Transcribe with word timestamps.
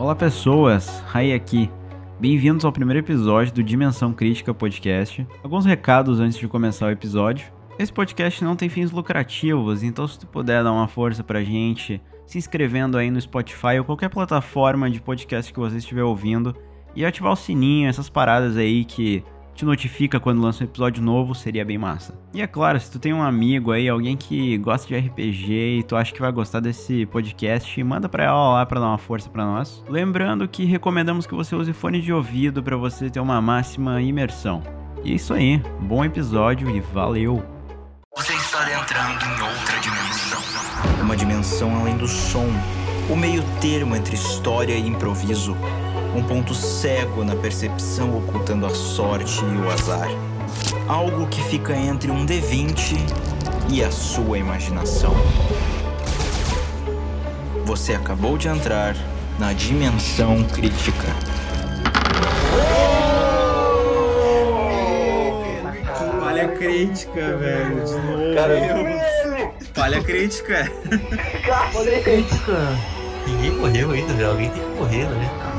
Olá 0.00 0.14
pessoas, 0.14 1.04
Rai 1.08 1.34
aqui. 1.34 1.70
Bem-vindos 2.18 2.64
ao 2.64 2.72
primeiro 2.72 3.00
episódio 3.00 3.52
do 3.52 3.62
Dimensão 3.62 4.14
Crítica 4.14 4.54
Podcast. 4.54 5.28
Alguns 5.44 5.66
recados 5.66 6.20
antes 6.20 6.38
de 6.38 6.48
começar 6.48 6.86
o 6.86 6.90
episódio. 6.90 7.52
Esse 7.78 7.92
podcast 7.92 8.42
não 8.42 8.56
tem 8.56 8.70
fins 8.70 8.90
lucrativos, 8.90 9.82
então 9.82 10.08
se 10.08 10.18
tu 10.18 10.26
puder 10.26 10.64
dar 10.64 10.72
uma 10.72 10.88
força 10.88 11.22
pra 11.22 11.44
gente, 11.44 12.00
se 12.24 12.38
inscrevendo 12.38 12.96
aí 12.96 13.10
no 13.10 13.20
Spotify 13.20 13.78
ou 13.78 13.84
qualquer 13.84 14.08
plataforma 14.08 14.88
de 14.88 15.02
podcast 15.02 15.52
que 15.52 15.60
você 15.60 15.76
estiver 15.76 16.02
ouvindo 16.02 16.56
e 16.96 17.04
ativar 17.04 17.34
o 17.34 17.36
sininho, 17.36 17.86
essas 17.86 18.08
paradas 18.08 18.56
aí 18.56 18.86
que 18.86 19.22
te 19.54 19.64
notifica 19.64 20.18
quando 20.18 20.40
lança 20.40 20.64
um 20.64 20.66
episódio 20.66 21.02
novo, 21.02 21.34
seria 21.34 21.64
bem 21.64 21.78
massa. 21.78 22.18
E 22.32 22.40
é 22.40 22.46
claro, 22.46 22.80
se 22.80 22.90
tu 22.90 22.98
tem 22.98 23.12
um 23.12 23.22
amigo 23.22 23.72
aí, 23.72 23.88
alguém 23.88 24.16
que 24.16 24.56
gosta 24.58 24.88
de 24.88 24.96
RPG 24.96 25.78
e 25.78 25.82
tu 25.82 25.96
acha 25.96 26.12
que 26.12 26.20
vai 26.20 26.32
gostar 26.32 26.60
desse 26.60 27.06
podcast, 27.06 27.82
manda 27.84 28.08
pra 28.08 28.24
ela 28.24 28.54
lá 28.54 28.66
pra 28.66 28.80
dar 28.80 28.86
uma 28.86 28.98
força 28.98 29.28
pra 29.28 29.44
nós. 29.44 29.84
Lembrando 29.88 30.48
que 30.48 30.64
recomendamos 30.64 31.26
que 31.26 31.34
você 31.34 31.54
use 31.54 31.72
fone 31.72 32.00
de 32.00 32.12
ouvido 32.12 32.62
para 32.62 32.76
você 32.76 33.10
ter 33.10 33.20
uma 33.20 33.40
máxima 33.40 34.00
imersão. 34.00 34.62
E 35.04 35.12
é 35.12 35.14
isso 35.14 35.32
aí, 35.34 35.62
bom 35.80 36.04
episódio 36.04 36.68
e 36.70 36.80
valeu! 36.80 37.42
Você 38.16 38.34
está 38.34 38.70
entrando 38.72 39.24
em 39.24 39.42
outra 39.42 39.78
dimensão. 39.80 40.40
Uma 41.00 41.16
dimensão 41.16 41.80
além 41.80 41.96
do 41.96 42.08
som, 42.08 42.46
o 43.08 43.16
meio 43.16 43.42
termo 43.60 43.96
entre 43.96 44.14
história 44.14 44.74
e 44.74 44.86
improviso 44.86 45.56
um 46.14 46.22
ponto 46.22 46.54
cego 46.54 47.24
na 47.24 47.36
percepção 47.36 48.16
ocultando 48.18 48.66
a 48.66 48.70
sorte 48.70 49.44
e 49.44 49.56
o 49.58 49.70
azar. 49.70 50.08
Algo 50.88 51.26
que 51.28 51.42
fica 51.44 51.74
entre 51.76 52.10
um 52.10 52.26
D20 52.26 52.96
e 53.68 53.84
a 53.84 53.90
sua 53.90 54.38
imaginação. 54.38 55.14
Você 57.64 57.94
acabou 57.94 58.36
de 58.36 58.48
entrar 58.48 58.96
na 59.38 59.52
dimensão 59.52 60.42
crítica. 60.44 61.06
Falha 66.20 66.48
crítica, 66.48 67.36
velho. 67.36 67.84
De 67.84 67.92
novo. 67.92 68.34
Caramba. 68.34 69.04
Falha 69.72 70.02
crítica. 70.02 70.72
Falha 71.72 72.02
crítica. 72.02 72.76
Ninguém 73.26 73.50
morreu 73.52 73.90
ainda, 73.92 74.12
velho. 74.14 74.30
Alguém 74.30 74.50
tem 74.50 74.62
que 74.62 74.68
morrer, 74.70 75.04
né? 75.04 75.49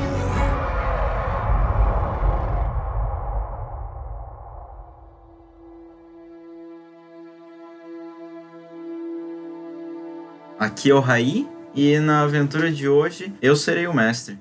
Aqui 10.62 10.92
é 10.92 10.94
o 10.94 11.00
Raí 11.00 11.44
e 11.74 11.98
na 11.98 12.22
aventura 12.22 12.70
de 12.70 12.88
hoje 12.88 13.34
eu 13.42 13.56
serei 13.56 13.88
o 13.88 13.92
mestre. 13.92 14.38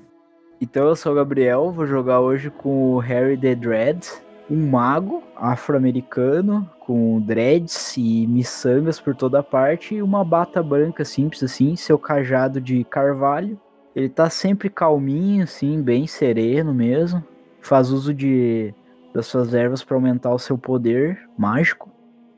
Então 0.61 0.87
eu 0.87 0.95
sou 0.95 1.13
o 1.13 1.15
Gabriel, 1.15 1.71
vou 1.71 1.87
jogar 1.87 2.19
hoje 2.19 2.51
com 2.51 2.93
o 2.93 2.99
Harry 2.99 3.35
the 3.35 3.55
Dread, 3.55 4.07
um 4.47 4.67
mago 4.69 5.23
afro-americano 5.35 6.69
com 6.79 7.19
dreads 7.19 7.97
e 7.97 8.27
miçangas 8.27 8.99
por 8.99 9.15
toda 9.15 9.41
parte 9.41 9.95
e 9.95 10.01
uma 10.03 10.23
bata 10.23 10.61
branca 10.61 11.03
simples 11.03 11.41
assim, 11.41 11.75
seu 11.75 11.97
cajado 11.97 12.61
de 12.61 12.83
carvalho. 12.83 13.59
Ele 13.95 14.07
tá 14.07 14.29
sempre 14.29 14.69
calminho 14.69 15.45
assim, 15.45 15.81
bem 15.81 16.05
sereno 16.05 16.71
mesmo. 16.71 17.23
Faz 17.61 17.89
uso 17.89 18.13
de 18.13 18.71
das 19.11 19.25
suas 19.25 19.55
ervas 19.55 19.83
para 19.83 19.97
aumentar 19.97 20.31
o 20.31 20.37
seu 20.37 20.55
poder 20.55 21.27
mágico. 21.35 21.89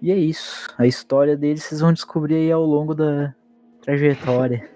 E 0.02 0.10
é 0.10 0.16
isso. 0.16 0.74
A 0.78 0.88
história 0.88 1.36
dele 1.36 1.60
vocês 1.60 1.82
vão 1.82 1.92
descobrir 1.92 2.36
aí 2.36 2.52
ao 2.52 2.66
longo 2.66 2.96
da, 2.96 3.36
trajetória. 3.84 4.70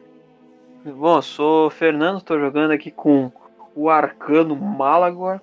Bom, 0.85 1.21
sou 1.21 1.69
Fernando, 1.69 2.17
estou 2.17 2.39
jogando 2.39 2.71
aqui 2.71 2.91
com 2.91 3.31
o 3.75 3.89
arcano 3.89 4.55
Malagor. 4.55 5.39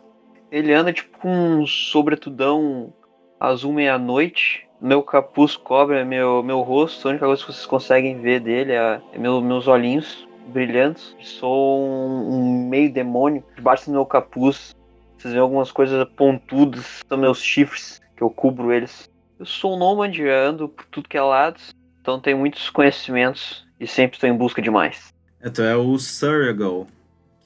Ele 0.51 0.73
anda 0.73 0.93
tipo 0.93 1.19
com 1.19 1.29
um 1.29 1.67
sobretudão 1.67 2.93
azul 3.41 3.73
meia-noite. 3.73 4.67
Meu 4.81 5.03
capuz 5.03 5.57
cobre 5.57 6.05
meu, 6.05 6.43
meu 6.43 6.61
rosto. 6.61 7.09
A 7.09 7.11
única 7.11 7.27
coisa 7.27 7.43
que 7.43 7.53
vocês 7.53 7.67
conseguem 7.67 8.21
ver 8.21 8.41
dele 8.41 8.73
é, 8.73 9.01
é 9.13 9.19
meu, 9.19 9.41
meus 9.41 9.67
olhinhos 9.67 10.27
brilhantes. 10.49 11.17
Sou 11.21 11.83
um, 11.83 12.35
um, 12.35 12.69
meio 12.69 12.93
demônio. 12.93 13.43
Debaixo 13.57 13.87
do 13.87 13.93
meu 13.93 14.07
capuz, 14.07 14.75
vocês 15.17 15.33
veem 15.33 15.43
algumas 15.43 15.73
coisas 15.73 16.07
pontudas. 16.11 17.03
São 17.09 17.19
meus 17.19 17.43
chifres, 17.43 18.01
que 18.17 18.23
eu 18.23 18.31
cubro 18.31 18.73
eles. 18.73 19.11
Eu 19.39 19.47
sou 19.47 19.75
um 19.75 19.79
nômade, 19.79 20.29
ando 20.29 20.69
por 20.69 20.85
tudo 20.87 21.09
que 21.09 21.17
é 21.17 21.23
lado. 21.23 21.61
Então 22.05 22.21
tenho 22.21 22.37
muitos 22.37 22.69
conhecimentos 22.69 23.65
e 23.81 23.87
sempre 23.87 24.19
estou 24.19 24.29
em 24.29 24.37
busca 24.37 24.61
de 24.61 24.71
mais. 24.71 25.09
Então 25.43 25.65
é 25.65 25.75
o 25.75 25.99
Surregal, 25.99 26.87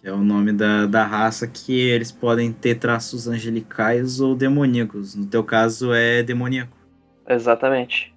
que 0.01 0.09
é 0.09 0.13
o 0.13 0.19
nome 0.19 0.53
da, 0.53 0.85
da 0.85 1.05
raça 1.05 1.47
que 1.47 1.79
eles 1.79 2.11
podem 2.11 2.51
ter 2.51 2.75
traços 2.75 3.29
angelicais 3.29 4.19
ou 4.19 4.35
demoníacos. 4.35 5.15
No 5.15 5.27
teu 5.27 5.45
caso 5.45 5.95
é 5.95 6.25
demoníaco. 6.25 6.77
Exatamente. 7.29 8.13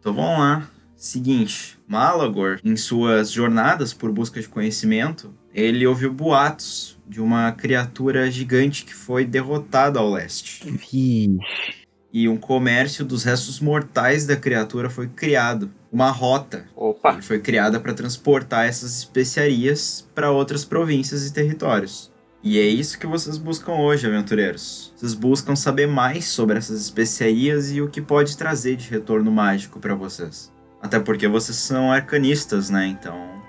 Então 0.00 0.14
vamos 0.14 0.38
lá. 0.38 0.66
Seguinte, 0.96 1.78
Malagor, 1.86 2.58
em 2.64 2.74
suas 2.74 3.30
jornadas 3.30 3.92
por 3.92 4.10
busca 4.10 4.40
de 4.40 4.48
conhecimento, 4.48 5.34
ele 5.52 5.86
ouviu 5.86 6.10
boatos 6.14 6.98
de 7.06 7.20
uma 7.20 7.52
criatura 7.52 8.30
gigante 8.30 8.86
que 8.86 8.94
foi 8.94 9.26
derrotada 9.26 9.98
ao 9.98 10.10
leste. 10.10 10.64
Vixe 10.66 11.81
e 12.12 12.28
um 12.28 12.36
comércio 12.36 13.04
dos 13.04 13.24
restos 13.24 13.58
mortais 13.58 14.26
da 14.26 14.36
criatura 14.36 14.90
foi 14.90 15.08
criado. 15.08 15.70
Uma 15.90 16.10
rota 16.10 16.66
Opa. 16.76 17.22
foi 17.22 17.38
criada 17.38 17.80
para 17.80 17.94
transportar 17.94 18.66
essas 18.66 18.98
especiarias 18.98 20.06
para 20.14 20.30
outras 20.30 20.64
províncias 20.64 21.26
e 21.26 21.32
territórios. 21.32 22.12
E 22.44 22.58
é 22.58 22.66
isso 22.66 22.98
que 22.98 23.06
vocês 23.06 23.38
buscam 23.38 23.72
hoje, 23.72 24.06
aventureiros. 24.06 24.92
Vocês 24.96 25.14
buscam 25.14 25.54
saber 25.54 25.86
mais 25.86 26.24
sobre 26.26 26.58
essas 26.58 26.80
especiarias 26.80 27.70
e 27.70 27.80
o 27.80 27.88
que 27.88 28.00
pode 28.00 28.36
trazer 28.36 28.76
de 28.76 28.90
retorno 28.90 29.30
mágico 29.30 29.78
para 29.78 29.94
vocês. 29.94 30.52
Até 30.82 30.98
porque 30.98 31.28
vocês 31.28 31.56
são 31.56 31.92
arcanistas, 31.92 32.68
né? 32.68 32.86
Então. 32.88 33.40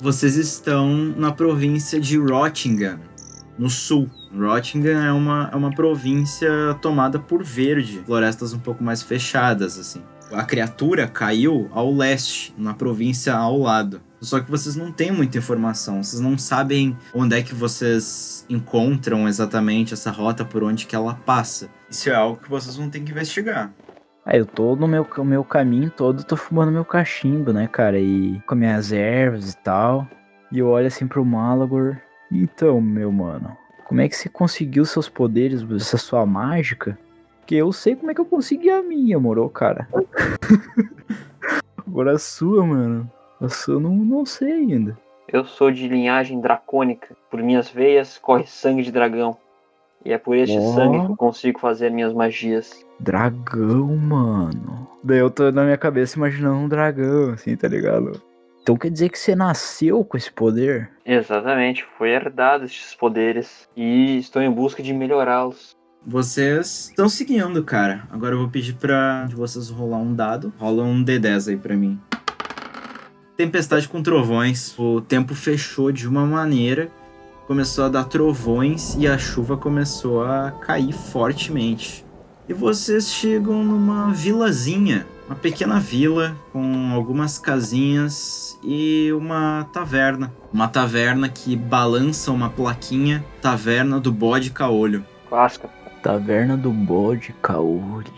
Vocês 0.00 0.36
estão 0.36 0.92
na 0.94 1.30
província 1.30 2.00
de 2.00 2.18
Rottingham, 2.18 2.98
no 3.58 3.68
sul. 3.68 4.08
Rottingham 4.32 5.04
é 5.04 5.12
uma, 5.12 5.50
é 5.52 5.56
uma 5.56 5.70
província 5.70 6.50
tomada 6.80 7.18
por 7.18 7.42
verde, 7.42 8.02
florestas 8.06 8.52
um 8.52 8.58
pouco 8.58 8.82
mais 8.84 9.02
fechadas, 9.02 9.78
assim. 9.78 10.02
A 10.32 10.44
criatura 10.44 11.08
caiu 11.08 11.68
ao 11.72 11.92
leste, 11.92 12.54
na 12.58 12.74
província 12.74 13.34
ao 13.34 13.58
lado. 13.58 14.00
Só 14.20 14.40
que 14.40 14.50
vocês 14.50 14.76
não 14.76 14.92
têm 14.92 15.12
muita 15.12 15.38
informação, 15.38 16.02
vocês 16.02 16.20
não 16.20 16.36
sabem 16.36 16.96
onde 17.14 17.36
é 17.36 17.42
que 17.42 17.54
vocês 17.54 18.44
encontram 18.48 19.28
exatamente 19.28 19.94
essa 19.94 20.10
rota 20.10 20.44
por 20.44 20.62
onde 20.62 20.86
que 20.86 20.94
ela 20.94 21.14
passa. 21.14 21.68
Isso 21.88 22.10
é 22.10 22.14
algo 22.14 22.40
que 22.40 22.50
vocês 22.50 22.76
vão 22.76 22.90
ter 22.90 23.00
que 23.00 23.10
investigar. 23.10 23.72
Ah, 24.26 24.36
eu 24.36 24.44
tô 24.44 24.76
no 24.76 24.86
meu, 24.86 25.06
meu 25.24 25.42
caminho 25.42 25.90
todo, 25.90 26.24
tô 26.24 26.36
fumando 26.36 26.70
meu 26.70 26.84
cachimbo, 26.84 27.52
né, 27.52 27.66
cara? 27.66 27.98
E 27.98 28.38
com 28.46 28.54
minhas 28.54 28.92
ervas 28.92 29.52
e 29.52 29.56
tal. 29.56 30.06
E 30.52 30.58
eu 30.58 30.68
olho 30.68 30.86
assim 30.86 31.06
pro 31.06 31.24
Malagor. 31.24 31.96
Então, 32.30 32.80
meu 32.80 33.10
mano, 33.10 33.56
como 33.86 34.00
é 34.00 34.08
que 34.08 34.16
você 34.16 34.28
conseguiu 34.28 34.84
seus 34.84 35.08
poderes, 35.08 35.64
essa 35.70 35.96
sua 35.96 36.26
mágica? 36.26 36.98
Porque 37.40 37.54
eu 37.54 37.72
sei 37.72 37.96
como 37.96 38.10
é 38.10 38.14
que 38.14 38.20
eu 38.20 38.26
consegui 38.26 38.68
a 38.68 38.82
minha, 38.82 39.18
moro, 39.18 39.48
cara. 39.48 39.88
Agora 41.86 42.12
a 42.12 42.18
sua, 42.18 42.66
mano. 42.66 43.10
A 43.40 43.48
sua 43.48 43.74
eu 43.74 43.80
não, 43.80 43.96
não 43.96 44.26
sei 44.26 44.52
ainda. 44.52 44.98
Eu 45.26 45.44
sou 45.44 45.70
de 45.70 45.88
linhagem 45.88 46.40
dracônica. 46.40 47.16
Por 47.30 47.42
minhas 47.42 47.70
veias 47.70 48.18
corre 48.18 48.46
sangue 48.46 48.82
de 48.82 48.92
dragão. 48.92 49.36
E 50.04 50.12
é 50.12 50.18
por 50.18 50.36
este 50.36 50.58
oh. 50.58 50.74
sangue 50.74 51.00
que 51.00 51.12
eu 51.12 51.16
consigo 51.16 51.58
fazer 51.58 51.90
minhas 51.90 52.12
magias. 52.12 52.84
Dragão, 53.00 53.96
mano. 53.96 54.86
Daí 55.02 55.18
eu 55.18 55.30
tô 55.30 55.50
na 55.50 55.64
minha 55.64 55.78
cabeça 55.78 56.18
imaginando 56.18 56.56
um 56.56 56.68
dragão, 56.68 57.32
assim, 57.32 57.56
tá 57.56 57.68
ligado? 57.68 58.20
Então 58.68 58.76
quer 58.76 58.90
dizer 58.90 59.08
que 59.08 59.18
você 59.18 59.34
nasceu 59.34 60.04
com 60.04 60.14
esse 60.14 60.30
poder? 60.30 60.90
Exatamente, 61.02 61.86
foi 61.96 62.10
herdado 62.10 62.66
esses 62.66 62.94
poderes 62.94 63.66
e 63.74 64.18
estou 64.18 64.42
em 64.42 64.50
busca 64.50 64.82
de 64.82 64.92
melhorá-los. 64.92 65.74
Vocês 66.06 66.90
estão 66.90 67.08
seguindo, 67.08 67.64
cara. 67.64 68.06
Agora 68.10 68.34
eu 68.34 68.38
vou 68.40 68.50
pedir 68.50 68.74
pra 68.74 69.24
de 69.24 69.34
vocês 69.34 69.70
rolar 69.70 69.96
um 69.96 70.14
dado. 70.14 70.52
Rola 70.58 70.82
um 70.82 71.02
D10 71.02 71.48
aí 71.48 71.56
pra 71.56 71.74
mim. 71.74 71.98
Tempestade 73.38 73.88
com 73.88 74.02
trovões. 74.02 74.78
O 74.78 75.00
tempo 75.00 75.34
fechou 75.34 75.90
de 75.90 76.06
uma 76.06 76.26
maneira, 76.26 76.90
começou 77.46 77.86
a 77.86 77.88
dar 77.88 78.04
trovões 78.04 78.94
e 78.96 79.08
a 79.08 79.16
chuva 79.16 79.56
começou 79.56 80.22
a 80.22 80.50
cair 80.50 80.92
fortemente. 80.92 82.04
E 82.46 82.52
vocês 82.52 83.10
chegam 83.10 83.64
numa 83.64 84.12
vilazinha 84.12 85.06
uma 85.28 85.36
pequena 85.36 85.78
vila 85.78 86.34
com 86.52 86.90
algumas 86.94 87.38
casinhas 87.38 88.58
e 88.64 89.12
uma 89.12 89.68
taverna. 89.74 90.32
Uma 90.50 90.66
taverna 90.66 91.28
que 91.28 91.54
balança 91.54 92.32
uma 92.32 92.48
plaquinha 92.48 93.22
Taverna 93.42 94.00
do 94.00 94.10
Bode 94.10 94.50
Caolho. 94.50 95.04
Clássica. 95.28 95.68
Taverna 96.02 96.56
do 96.56 96.70
Bode 96.70 97.34
Caolho. 97.42 98.10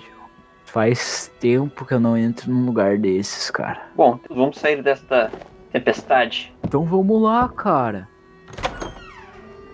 Faz 0.64 1.32
tempo 1.40 1.84
que 1.84 1.94
eu 1.94 1.98
não 1.98 2.16
entro 2.16 2.48
num 2.48 2.64
lugar 2.64 2.96
desses, 2.96 3.50
cara. 3.50 3.88
Bom, 3.96 4.20
vamos 4.30 4.58
sair 4.58 4.80
desta 4.80 5.32
tempestade. 5.72 6.54
Então 6.62 6.84
vamos 6.84 7.20
lá, 7.20 7.48
cara. 7.48 8.08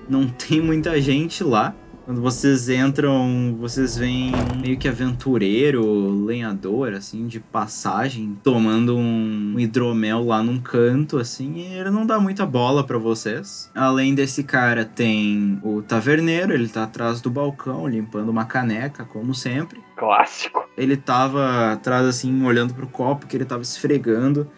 Não 0.09 0.27
tem 0.27 0.63
muita 0.63 0.99
gente 1.03 1.45
lá. 1.45 1.75
Quando 2.07 2.23
vocês 2.23 2.69
entram, 2.69 3.57
vocês 3.59 3.99
veem 3.99 4.31
meio 4.63 4.79
que 4.79 4.87
aventureiro, 4.87 6.25
lenhador, 6.25 6.93
assim, 6.93 7.27
de 7.27 7.41
passagem, 7.41 8.39
tomando 8.45 8.97
um 8.97 9.59
hidromel 9.59 10.25
lá 10.25 10.41
num 10.41 10.61
canto, 10.61 11.19
assim, 11.19 11.55
e 11.55 11.75
ele 11.75 11.91
não 11.91 12.07
dá 12.07 12.21
muita 12.21 12.47
bola 12.47 12.85
pra 12.85 12.97
vocês. 12.97 13.69
Além 13.75 14.15
desse 14.15 14.45
cara, 14.45 14.85
tem 14.85 15.59
o 15.65 15.83
taverneiro, 15.83 16.53
ele 16.53 16.69
tá 16.69 16.85
atrás 16.85 17.21
do 17.21 17.29
balcão, 17.29 17.89
limpando 17.89 18.29
uma 18.29 18.45
caneca, 18.45 19.05
como 19.05 19.35
sempre. 19.35 19.81
Clássico. 19.97 20.65
Ele 20.77 20.97
tava 20.97 21.73
atrás, 21.73 22.07
assim, 22.07 22.45
olhando 22.45 22.73
pro 22.73 22.87
copo 22.87 23.27
que 23.27 23.37
ele 23.37 23.45
tava 23.45 23.63
esfregando. 23.63 24.49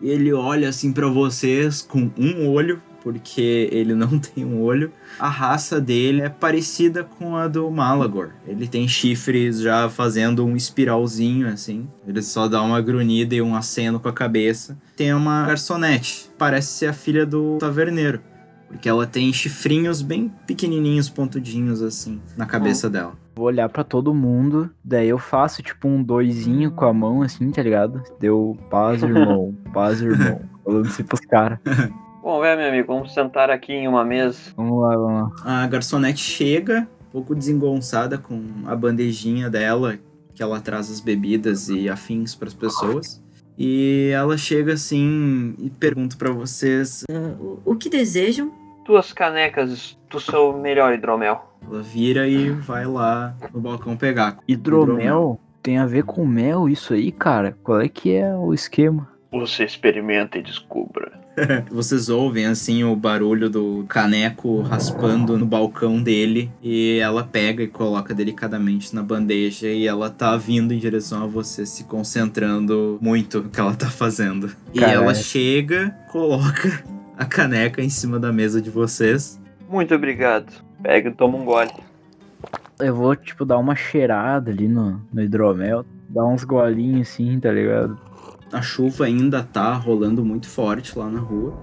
E 0.00 0.08
ele 0.08 0.32
olha, 0.32 0.68
assim, 0.68 0.92
pra 0.92 1.08
vocês 1.08 1.82
com 1.82 2.12
um 2.16 2.48
olho, 2.48 2.80
porque 3.02 3.68
ele 3.72 3.94
não 3.94 4.18
tem 4.18 4.44
um 4.44 4.62
olho. 4.62 4.92
A 5.18 5.28
raça 5.28 5.80
dele 5.80 6.22
é 6.22 6.28
parecida 6.28 7.04
com 7.04 7.36
a 7.36 7.48
do 7.48 7.70
Malagor. 7.70 8.30
Ele 8.46 8.66
tem 8.66 8.86
chifres 8.86 9.60
já 9.60 9.88
fazendo 9.88 10.44
um 10.46 10.56
espiralzinho, 10.56 11.48
assim. 11.48 11.88
Ele 12.06 12.22
só 12.22 12.48
dá 12.48 12.62
uma 12.62 12.80
grunhida 12.80 13.34
e 13.34 13.42
um 13.42 13.54
aceno 13.54 14.00
com 14.00 14.08
a 14.08 14.12
cabeça. 14.12 14.78
Tem 14.96 15.12
uma 15.12 15.46
garçonete, 15.46 16.30
parece 16.38 16.68
ser 16.68 16.86
a 16.86 16.92
filha 16.92 17.26
do 17.26 17.58
taverneiro. 17.58 18.20
Porque 18.68 18.88
ela 18.88 19.06
tem 19.06 19.30
chifrinhos 19.34 20.00
bem 20.00 20.32
pequenininhos, 20.46 21.10
pontudinhos, 21.10 21.82
assim, 21.82 22.22
na 22.38 22.46
cabeça 22.46 22.88
dela. 22.88 23.12
Vou 23.34 23.46
olhar 23.46 23.68
pra 23.68 23.84
todo 23.84 24.14
mundo, 24.14 24.70
daí 24.82 25.08
eu 25.08 25.18
faço 25.18 25.62
tipo 25.62 25.88
um 25.88 26.02
doisinho 26.02 26.70
com 26.70 26.86
a 26.86 26.92
mão 26.92 27.22
assim, 27.22 27.50
tá 27.50 27.62
ligado? 27.62 28.02
Deu 28.18 28.56
paz, 28.70 29.02
irmão, 29.02 29.54
paz, 29.74 30.00
irmão. 30.00 30.40
Falando 30.64 30.86
assim 30.86 31.04
pros 31.04 31.20
caras. 31.20 31.58
Bom, 32.22 32.44
é, 32.44 32.56
meu 32.56 32.68
amigo, 32.68 32.94
vamos 32.94 33.12
sentar 33.12 33.50
aqui 33.50 33.72
em 33.72 33.88
uma 33.88 34.04
mesa. 34.04 34.52
Vamos 34.56 34.80
lá, 34.80 34.96
vamos 34.96 35.44
lá. 35.44 35.62
A 35.64 35.66
garçonete 35.66 36.20
chega, 36.20 36.86
um 37.08 37.10
pouco 37.10 37.34
desengonçada 37.34 38.16
com 38.16 38.40
a 38.64 38.76
bandejinha 38.76 39.50
dela, 39.50 39.98
que 40.32 40.40
ela 40.40 40.60
traz 40.60 40.88
as 40.88 41.00
bebidas 41.00 41.68
e 41.68 41.88
afins 41.88 42.36
para 42.36 42.46
as 42.46 42.54
pessoas. 42.54 43.20
E 43.58 44.10
ela 44.14 44.38
chega 44.38 44.74
assim 44.74 45.56
e 45.58 45.68
pergunta 45.68 46.16
para 46.16 46.30
vocês. 46.30 47.02
Ah, 47.10 47.34
o, 47.40 47.60
o 47.64 47.74
que 47.74 47.90
desejam? 47.90 48.52
Duas 48.86 49.12
canecas 49.12 49.98
do 50.08 50.20
seu 50.20 50.56
melhor 50.56 50.94
hidromel. 50.94 51.56
Ela 51.68 51.82
vira 51.82 52.28
e 52.28 52.50
vai 52.50 52.84
lá 52.84 53.34
no 53.52 53.60
balcão 53.60 53.96
pegar. 53.96 54.38
Hidromel 54.46 55.40
tem 55.60 55.76
a 55.76 55.86
ver 55.86 56.04
com 56.04 56.24
mel 56.24 56.68
isso 56.68 56.94
aí, 56.94 57.10
cara? 57.10 57.58
Qual 57.64 57.80
é 57.80 57.88
que 57.88 58.14
é 58.14 58.32
o 58.32 58.54
esquema? 58.54 59.08
Você 59.32 59.64
experimenta 59.64 60.38
e 60.38 60.42
descubra. 60.42 61.21
Vocês 61.70 62.08
ouvem 62.08 62.46
assim 62.46 62.84
o 62.84 62.94
barulho 62.94 63.48
do 63.48 63.84
caneco 63.88 64.60
raspando 64.62 65.38
no 65.38 65.46
balcão 65.46 66.02
dele 66.02 66.50
e 66.62 66.98
ela 66.98 67.24
pega 67.24 67.62
e 67.62 67.68
coloca 67.68 68.14
delicadamente 68.14 68.94
na 68.94 69.02
bandeja 69.02 69.68
e 69.68 69.86
ela 69.86 70.10
tá 70.10 70.36
vindo 70.36 70.72
em 70.74 70.78
direção 70.78 71.24
a 71.24 71.26
você, 71.26 71.64
se 71.64 71.84
concentrando 71.84 72.98
muito 73.00 73.42
no 73.42 73.50
que 73.50 73.60
ela 73.60 73.74
tá 73.74 73.88
fazendo. 73.88 74.50
E 74.74 74.82
ela 74.82 75.14
chega, 75.14 75.96
coloca 76.10 76.84
a 77.16 77.24
caneca 77.24 77.82
em 77.82 77.90
cima 77.90 78.18
da 78.18 78.32
mesa 78.32 78.60
de 78.60 78.70
vocês. 78.70 79.40
Muito 79.68 79.94
obrigado. 79.94 80.52
Pega 80.82 81.08
e 81.08 81.14
toma 81.14 81.38
um 81.38 81.44
gole. 81.44 81.70
Eu 82.80 82.94
vou, 82.94 83.14
tipo, 83.14 83.44
dar 83.44 83.58
uma 83.58 83.76
cheirada 83.76 84.50
ali 84.50 84.66
no, 84.66 85.00
no 85.12 85.22
hidromel, 85.22 85.84
dar 86.08 86.26
uns 86.26 86.42
golinhos 86.42 87.08
assim, 87.08 87.38
tá 87.38 87.52
ligado? 87.52 87.96
A 88.52 88.60
chuva 88.60 89.06
ainda 89.06 89.42
tá 89.42 89.74
rolando 89.74 90.24
muito 90.24 90.46
forte 90.46 90.96
lá 90.98 91.10
na 91.10 91.20
rua. 91.20 91.58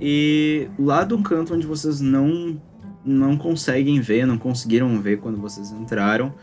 E 0.00 0.68
lá 0.78 1.04
do 1.04 1.18
canto 1.18 1.54
onde 1.54 1.66
vocês 1.66 2.00
não 2.00 2.60
não 3.04 3.36
conseguem 3.36 4.00
ver, 4.00 4.26
não 4.26 4.36
conseguiram 4.36 5.00
ver 5.00 5.18
quando 5.20 5.40
vocês 5.40 5.70
entraram, 5.70 6.34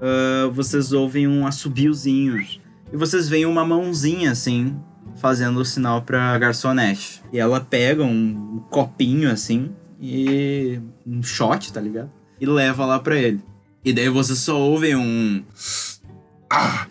ah, 0.00 0.48
vocês 0.52 0.92
ouvem 0.92 1.26
um 1.28 1.46
assobiozinho. 1.46 2.38
E 2.92 2.96
vocês 2.96 3.28
veem 3.28 3.46
uma 3.46 3.64
mãozinha 3.64 4.30
assim, 4.30 4.76
fazendo 5.16 5.60
o 5.60 5.64
sinal 5.64 6.02
pra 6.02 6.38
garçonete. 6.38 7.22
E 7.32 7.38
ela 7.38 7.60
pega 7.60 8.04
um 8.04 8.62
copinho 8.70 9.30
assim, 9.30 9.70
e 10.00 10.80
um 11.06 11.22
shot, 11.22 11.72
tá 11.72 11.80
ligado? 11.80 12.10
E 12.40 12.46
leva 12.46 12.84
lá 12.84 12.98
pra 12.98 13.16
ele. 13.16 13.40
E 13.84 13.92
daí 13.92 14.08
vocês 14.08 14.38
só 14.38 14.58
ouvem 14.58 14.96
um. 14.96 15.44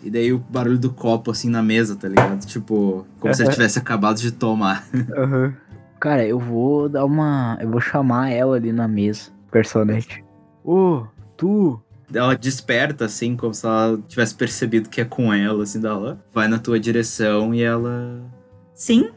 E 0.02 0.10
daí 0.10 0.32
o 0.32 0.38
barulho 0.38 0.78
do 0.78 0.92
copo 0.92 1.30
assim 1.30 1.48
na 1.48 1.62
mesa, 1.62 1.96
tá 1.96 2.08
ligado? 2.08 2.44
Tipo, 2.46 3.06
como 3.18 3.34
se 3.34 3.42
ele 3.42 3.50
tivesse 3.50 3.78
acabado 3.78 4.18
de 4.18 4.30
tomar. 4.30 4.86
Cara, 5.98 6.24
eu 6.26 6.38
vou 6.38 6.88
dar 6.88 7.04
uma. 7.04 7.58
Eu 7.60 7.70
vou 7.70 7.80
chamar 7.80 8.30
ela 8.30 8.56
ali 8.56 8.72
na 8.72 8.86
mesa, 8.86 9.30
personagem. 9.50 10.22
Ô, 10.62 11.06
tu! 11.36 11.80
Ela 12.12 12.36
desperta, 12.36 13.06
assim, 13.06 13.36
como 13.36 13.52
se 13.52 13.66
ela 13.66 13.98
tivesse 14.06 14.34
percebido 14.34 14.88
que 14.88 15.00
é 15.00 15.04
com 15.04 15.32
ela, 15.32 15.64
assim, 15.64 15.80
dela. 15.80 16.22
Vai 16.32 16.46
na 16.46 16.58
tua 16.58 16.78
direção 16.78 17.54
e 17.54 17.62
ela. 17.62 18.22
Sim, 18.74 19.08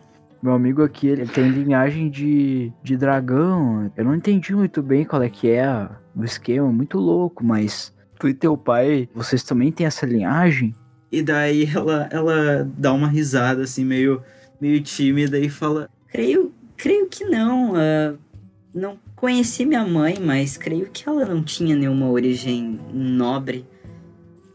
Meu 0.41 0.53
amigo 0.53 0.81
aqui, 0.81 1.07
ele 1.07 1.27
tem 1.27 1.50
linhagem 1.50 2.09
de, 2.09 2.71
de 2.81 2.95
dragão. 2.95 3.91
Eu 3.95 4.06
não 4.06 4.15
entendi 4.15 4.56
muito 4.56 4.81
bem 4.81 5.03
qual 5.03 5.21
é 5.21 5.30
que 5.30 5.50
é 5.50 5.89
o 6.15 6.24
esquema, 6.24 6.71
muito 6.71 6.97
louco, 6.97 7.44
mas 7.45 7.94
tu 8.19 8.27
e 8.27 8.33
teu 8.33 8.57
pai, 8.57 9.10
vocês 9.16 9.42
também 9.42 9.71
têm 9.71 9.88
essa 9.88 10.06
linhagem? 10.06 10.75
E 11.12 11.24
daí 11.24 11.68
ela, 11.74 12.07
ela 12.12 12.69
dá 12.77 12.94
uma 12.94 13.07
risada, 13.07 13.63
assim, 13.63 13.83
meio, 13.83 14.21
meio 14.62 14.81
tímida 14.81 15.39
e 15.39 15.50
fala: 15.50 15.89
creio, 16.10 16.54
creio 16.77 17.07
que 17.07 17.25
não. 17.25 17.74
ah, 17.75 18.13
não 18.74 19.00
conheci 19.16 19.66
minha 19.66 19.83
mãe, 19.83 20.18
mas 20.21 20.56
creio 20.56 20.89
que 20.92 21.07
ela 21.07 21.25
não 21.25 21.44
tinha 21.44 21.75
nenhuma 21.75 22.10
origem 22.10 22.80
nobre. 22.94 23.66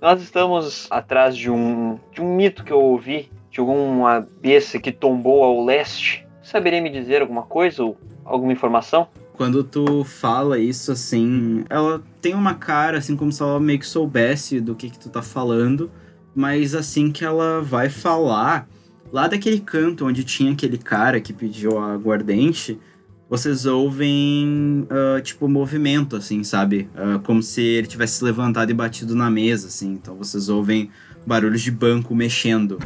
Nós 0.01 0.23
estamos 0.23 0.87
atrás 0.91 1.37
de 1.37 1.51
um, 1.51 1.99
de 2.13 2.21
um 2.21 2.37
mito 2.37 2.63
que 2.63 2.73
eu 2.73 2.81
ouvi, 2.81 3.31
de 3.51 3.61
alguma 3.61 4.27
besta 4.41 4.79
que 4.79 4.93
tombou 4.93 5.43
ao 5.43 5.65
leste. 5.65 6.27
Saberia 6.43 6.81
me 6.81 6.91
dizer 6.91 7.23
alguma 7.23 7.43
coisa 7.43 7.83
ou 7.83 7.97
alguma 8.25 8.53
informação? 8.53 9.09
Quando 9.35 9.65
tu 9.65 10.05
fala 10.05 10.59
isso, 10.59 10.93
assim, 10.93 11.65
ela 11.69 12.01
tem 12.23 12.35
uma 12.35 12.55
cara, 12.55 12.99
assim, 12.99 13.17
como 13.17 13.33
se 13.33 13.43
ela 13.43 13.59
meio 13.59 13.81
que 13.81 13.87
soubesse 13.87 14.61
do 14.61 14.75
que, 14.77 14.89
que 14.89 14.99
tu 14.99 15.11
tá 15.11 15.21
falando, 15.23 15.91
mas 16.35 16.73
assim 16.75 17.11
que 17.11 17.25
ela 17.25 17.61
vai 17.61 17.91
falar, 17.91 18.69
lá 19.13 19.27
daquele 19.27 19.59
canto 19.59 20.07
onde 20.07 20.23
tinha 20.23 20.53
aquele 20.53 20.79
cara 20.79 21.21
que 21.21 21.33
pediu 21.33 21.79
a 21.79 21.93
aguardente, 21.95 22.79
vocês 23.29 23.67
ouvem, 23.67 24.87
ah, 24.89 25.21
tipo, 25.21 25.49
movimento, 25.49 26.15
assim, 26.15 26.45
sabe? 26.45 26.89
Ah, 26.95 27.19
como 27.25 27.43
se 27.43 27.61
ele 27.61 27.89
tivesse 27.89 28.19
se 28.19 28.25
levantado 28.25 28.71
e 28.71 28.75
batido 28.75 29.17
na 29.17 29.29
mesa, 29.29 29.67
assim. 29.67 29.95
Então 29.95 30.15
vocês 30.15 30.49
ouvem 30.49 30.91
barulhos 31.27 31.61
de 31.63 31.73
banco 31.73 32.15
mexendo. 32.15 32.79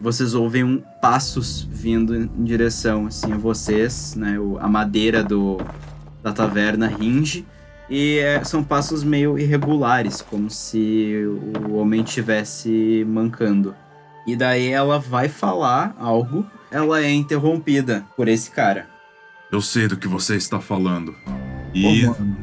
Vocês 0.00 0.32
ouvem 0.32 0.64
um, 0.64 0.82
passos 1.02 1.68
vindo 1.70 2.16
em 2.16 2.26
direção, 2.42 3.06
assim, 3.06 3.32
a 3.34 3.36
vocês, 3.36 4.14
né? 4.14 4.40
O- 4.40 4.56
a 4.58 4.66
madeira 4.66 5.22
do, 5.22 5.58
da 6.22 6.32
taverna 6.32 6.86
ringe. 6.86 7.46
E 7.88 8.18
é, 8.18 8.42
são 8.44 8.62
passos 8.62 9.02
meio 9.02 9.38
irregulares, 9.38 10.22
como 10.22 10.48
se 10.48 11.24
o 11.66 11.74
homem 11.74 12.02
estivesse 12.02 13.04
mancando. 13.08 13.74
E 14.26 14.36
daí 14.36 14.68
ela 14.68 14.98
vai 14.98 15.28
falar 15.28 15.94
algo, 15.98 16.46
ela 16.70 17.02
é 17.02 17.10
interrompida 17.10 18.04
por 18.16 18.28
esse 18.28 18.50
cara. 18.50 18.88
Eu 19.50 19.60
sei 19.60 19.88
do 19.88 19.96
que 19.96 20.06
você 20.06 20.36
está 20.36 20.60
falando. 20.60 21.16
E 21.74 22.06
mano, 22.06 22.36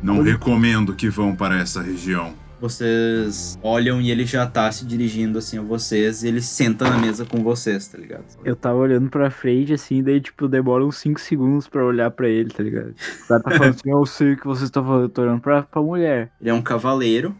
não 0.00 0.22
recomendo 0.22 0.94
que 0.94 1.08
vão 1.08 1.34
para 1.34 1.58
essa 1.58 1.82
região. 1.82 2.34
Vocês 2.60 3.58
olham 3.62 4.00
e 4.00 4.10
ele 4.10 4.26
já 4.26 4.46
tá 4.46 4.70
se 4.72 4.84
dirigindo 4.84 5.38
assim 5.38 5.58
a 5.58 5.62
vocês 5.62 6.22
e 6.22 6.28
ele 6.28 6.42
senta 6.42 6.88
na 6.88 6.98
mesa 6.98 7.24
com 7.24 7.42
vocês, 7.42 7.86
tá 7.86 7.96
ligado? 7.96 8.24
eu 8.44 8.56
tava 8.56 8.78
olhando 8.78 9.08
pra 9.08 9.30
frente 9.30 9.72
assim, 9.72 10.02
daí 10.02 10.20
tipo, 10.20 10.48
demora 10.48 10.84
uns 10.84 10.96
5 10.98 11.20
segundos 11.20 11.68
pra 11.68 11.84
olhar 11.84 12.10
pra 12.10 12.28
ele, 12.28 12.50
tá 12.50 12.62
ligado? 12.62 12.94
O 13.24 13.28
cara 13.28 13.42
tá 13.42 13.50
falando 13.50 13.74
assim, 13.74 13.90
eu 13.90 14.06
sei 14.06 14.32
o 14.32 14.36
que 14.36 14.46
vocês 14.46 14.64
estão 14.64 14.84
falando, 14.84 15.02
eu 15.02 15.08
tô 15.08 15.22
olhando 15.22 15.40
pra, 15.40 15.62
pra 15.62 15.82
mulher. 15.82 16.32
Ele 16.40 16.50
é 16.50 16.54
um 16.54 16.62
cavaleiro, 16.62 17.34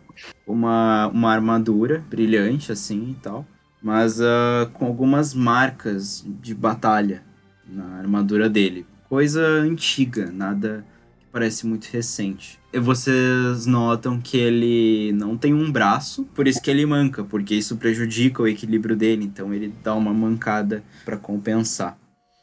uma, 0.47 1.09
uma 1.09 1.33
armadura 1.33 2.03
brilhante 2.09 2.71
assim 2.71 3.11
e 3.11 3.15
tal, 3.23 3.45
mas 3.83 4.21
ah, 4.21 4.71
com 4.73 4.87
algumas 4.87 5.35
marcas 5.35 6.25
de 6.41 6.55
batalha 6.55 7.23
na 7.67 7.99
armadura 7.99 8.49
dele. 8.49 8.87
Coisa 9.09 9.41
antiga, 9.43 10.31
nada 10.31 10.85
parece 11.33 11.67
muito 11.67 11.87
recente. 11.87 12.59
E 12.73 12.79
vocês 12.79 13.67
notam 13.67 14.21
que 14.21 14.37
ele 14.37 15.13
não 15.13 15.37
tem 15.37 15.55
um 15.55 15.71
braço, 15.71 16.25
por 16.35 16.47
isso 16.47 16.61
que 16.61 16.71
ele 16.71 16.85
manca, 16.85 17.25
porque 17.25 17.55
isso 17.55 17.77
prejudica 17.77 18.43
o 18.43 18.49
equilíbrio 18.49 18.97
dele, 18.97 19.25
então 19.25 19.53
ele 19.55 19.73
dá 19.83 19.95
uma 19.95 20.13
mancada 20.13 20.83
pra 21.05 21.17
compensar. 21.17 21.97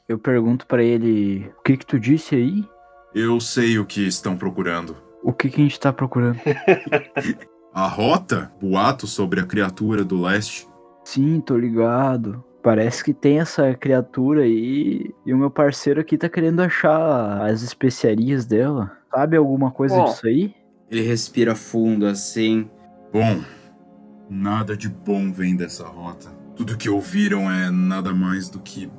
Eu 0.08 0.20
pergunto 0.20 0.68
pra 0.68 0.84
ele, 0.84 1.52
o 1.60 1.64
que 1.64 1.78
que 1.78 1.86
tu 1.86 2.00
disse 2.00 2.36
aí? 2.36 2.64
Eu 3.14 3.40
sei 3.40 3.80
o 3.80 3.86
que 3.86 4.06
estão 4.06 4.38
procurando. 4.38 4.96
O 5.24 5.34
que 5.34 5.50
que 5.50 5.62
a 5.62 5.64
gente 5.64 5.80
tá 5.80 5.92
procurando? 5.92 6.40
A 7.74 7.88
rota? 7.88 8.52
Boato 8.62 9.06
sobre 9.06 9.42
a 9.42 9.46
criatura 9.46 10.02
do 10.06 10.22
leste? 10.22 10.66
Sim, 11.04 11.42
tô 11.42 11.58
ligado. 11.58 12.42
Parece 12.66 13.04
que 13.04 13.14
tem 13.14 13.38
essa 13.38 13.76
criatura 13.76 14.42
aí 14.42 15.14
e 15.24 15.32
o 15.32 15.38
meu 15.38 15.52
parceiro 15.52 16.02
aqui 16.02 16.18
tá 16.18 16.28
querendo 16.28 16.62
achar 16.62 17.46
as 17.46 17.62
especiarias 17.62 18.44
dela. 18.44 18.92
Sabe 19.14 19.38
alguma 19.38 19.70
coisa 19.70 19.96
Bom. 19.96 20.06
disso 20.06 20.26
aí? 20.26 20.52
Ele 20.90 21.02
respira 21.02 21.54
fundo 21.54 22.08
assim. 22.08 22.68
Bom, 23.14 23.40
nada 24.28 24.76
de 24.76 24.90
bom 24.90 25.32
vem 25.32 25.56
dessa 25.56 25.86
rota. 25.86 26.30
Tudo 26.56 26.76
que 26.76 26.90
ouviram 26.90 27.52
é 27.52 27.70
nada 27.70 28.12
mais 28.16 28.50
do 28.50 28.58
que 28.58 28.90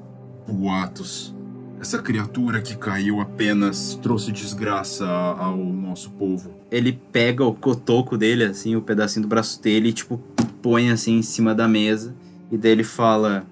boatos. 0.46 1.34
Essa 1.80 2.00
criatura 2.00 2.62
que 2.62 2.76
caiu 2.76 3.20
apenas 3.20 3.98
trouxe 4.00 4.30
desgraça 4.30 5.04
ao 5.04 5.56
nosso 5.56 6.12
povo. 6.12 6.54
Ele 6.70 6.92
pega 6.92 7.44
o 7.44 7.52
cotoco 7.52 8.16
dele, 8.16 8.44
assim, 8.44 8.76
o 8.76 8.80
pedacinho 8.80 9.24
do 9.24 9.28
braço 9.28 9.60
dele, 9.60 9.88
e, 9.88 9.92
tipo, 9.92 10.18
põe 10.62 10.88
assim 10.88 11.18
em 11.18 11.22
cima 11.22 11.52
da 11.52 11.66
mesa. 11.66 12.14
E 12.48 12.56
daí 12.56 12.70
ele 12.70 12.84
fala: 12.84 13.44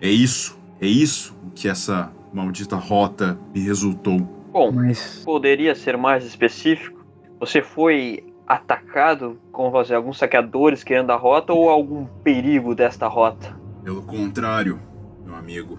É 0.00 0.08
isso, 0.08 0.58
é 0.80 0.86
isso 0.86 1.36
o 1.46 1.50
que 1.50 1.68
essa 1.68 2.12
maldita 2.32 2.76
rota 2.76 3.38
me 3.54 3.60
resultou. 3.60 4.20
Bom, 4.52 4.72
Mas 4.72 5.22
poderia 5.24 5.74
ser 5.74 5.96
mais 5.96 6.24
específico? 6.24 7.04
Você 7.40 7.62
foi 7.62 8.24
atacado 8.46 9.38
com 9.52 9.70
você, 9.70 9.94
alguns 9.94 10.18
saqueadores 10.18 10.82
querendo 10.82 11.10
a 11.10 11.16
rota 11.16 11.52
ou 11.52 11.68
algum 11.68 12.06
perigo 12.24 12.74
desta 12.74 13.06
rota? 13.06 13.54
Pelo 13.84 14.02
contrário, 14.02 14.80
meu 15.24 15.34
amigo. 15.34 15.78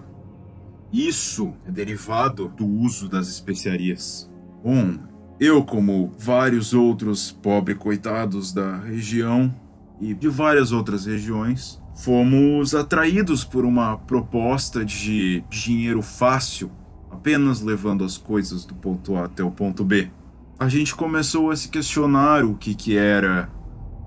Isso 0.92 1.52
é 1.66 1.70
derivado 1.70 2.48
do 2.48 2.66
uso 2.66 3.08
das 3.08 3.28
especiarias. 3.28 4.30
Bom, 4.62 4.98
eu, 5.38 5.64
como 5.64 6.12
vários 6.18 6.74
outros 6.74 7.32
pobres 7.32 7.78
coitados 7.78 8.52
da 8.52 8.76
região 8.76 9.54
e 10.00 10.12
de 10.12 10.28
várias 10.28 10.72
outras 10.72 11.06
regiões, 11.06 11.79
fomos 11.94 12.74
atraídos 12.74 13.44
por 13.44 13.64
uma 13.64 13.98
proposta 13.98 14.84
de 14.84 15.44
dinheiro 15.50 16.02
fácil, 16.02 16.70
apenas 17.10 17.60
levando 17.60 18.04
as 18.04 18.16
coisas 18.16 18.64
do 18.64 18.74
ponto 18.74 19.16
A 19.16 19.24
até 19.24 19.42
o 19.42 19.50
ponto 19.50 19.84
B. 19.84 20.10
A 20.58 20.68
gente 20.68 20.94
começou 20.94 21.50
a 21.50 21.56
se 21.56 21.68
questionar 21.68 22.44
o 22.44 22.54
que 22.54 22.74
que 22.74 22.96
era 22.96 23.50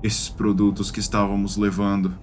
esses 0.03 0.29
produtos 0.29 0.91
que 0.91 0.99
estávamos 0.99 1.57
levando. 1.57 2.13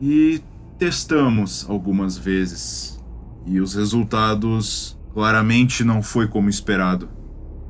E 0.00 0.42
testamos 0.78 1.68
algumas 1.68 2.16
vezes 2.16 3.00
e 3.46 3.60
os 3.60 3.74
resultados 3.74 4.98
claramente 5.12 5.84
não 5.84 6.02
foi 6.02 6.28
como 6.28 6.48
esperado. 6.48 7.08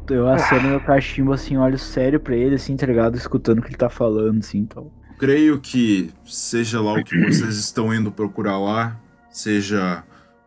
eu 0.09 0.29
aceno 0.29 0.69
meu 0.69 0.81
cachimbo 0.81 1.33
assim, 1.33 1.57
olho 1.57 1.79
sério 1.79 2.21
pra 2.21 2.37
ele, 2.37 2.57
assim, 2.57 2.77
tá 2.77 2.87
ligado? 2.87 3.17
Escutando 3.17 3.59
o 3.59 3.63
que 3.63 3.69
ele 3.69 3.77
tá 3.77 3.89
falando, 3.89 4.39
assim, 4.39 4.59
então. 4.59 4.91
Creio 5.21 5.61
que 5.61 6.11
seja 6.25 6.81
lá 6.81 6.95
o 6.95 7.05
que 7.05 7.15
vocês 7.29 7.57
estão 7.57 7.95
indo 7.95 8.11
procurar 8.11 8.59
lá, 8.59 8.99
seja 9.31 10.03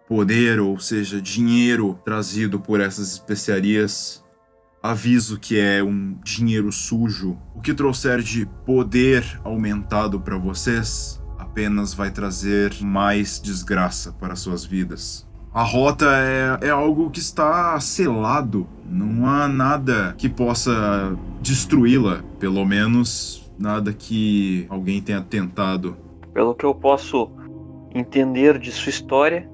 poder 0.07 0.59
ou 0.59 0.79
seja 0.79 1.21
dinheiro 1.21 1.99
trazido 2.03 2.59
por 2.59 2.81
essas 2.81 3.11
especiarias, 3.11 4.23
aviso 4.81 5.39
que 5.39 5.59
é 5.59 5.83
um 5.83 6.17
dinheiro 6.23 6.71
sujo. 6.71 7.37
O 7.53 7.61
que 7.61 7.71
trouxer 7.71 8.23
de 8.23 8.47
poder 8.65 9.23
aumentado 9.43 10.19
para 10.19 10.39
vocês 10.39 11.21
apenas 11.37 11.93
vai 11.93 12.09
trazer 12.09 12.73
mais 12.81 13.39
desgraça 13.39 14.11
para 14.13 14.35
suas 14.35 14.65
vidas. 14.65 15.23
A 15.53 15.61
rota 15.61 16.07
é, 16.17 16.67
é 16.67 16.69
algo 16.71 17.11
que 17.11 17.19
está 17.19 17.79
selado. 17.79 18.67
Não 18.89 19.27
há 19.27 19.47
nada 19.47 20.15
que 20.17 20.27
possa 20.27 21.15
destruí-la. 21.43 22.23
Pelo 22.39 22.65
menos 22.65 23.42
nada 23.57 23.93
que 23.93 24.65
alguém 24.69 25.01
tenha 25.01 25.21
tentado. 25.21 25.95
Pelo 26.33 26.53
que 26.55 26.65
eu 26.65 26.73
posso 26.73 27.29
entender 27.93 28.57
de 28.57 28.71
sua 28.71 28.89
história, 28.89 29.47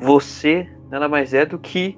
você 0.00 0.68
nada 0.90 1.08
mais 1.08 1.32
é 1.34 1.44
do 1.46 1.58
que 1.58 1.96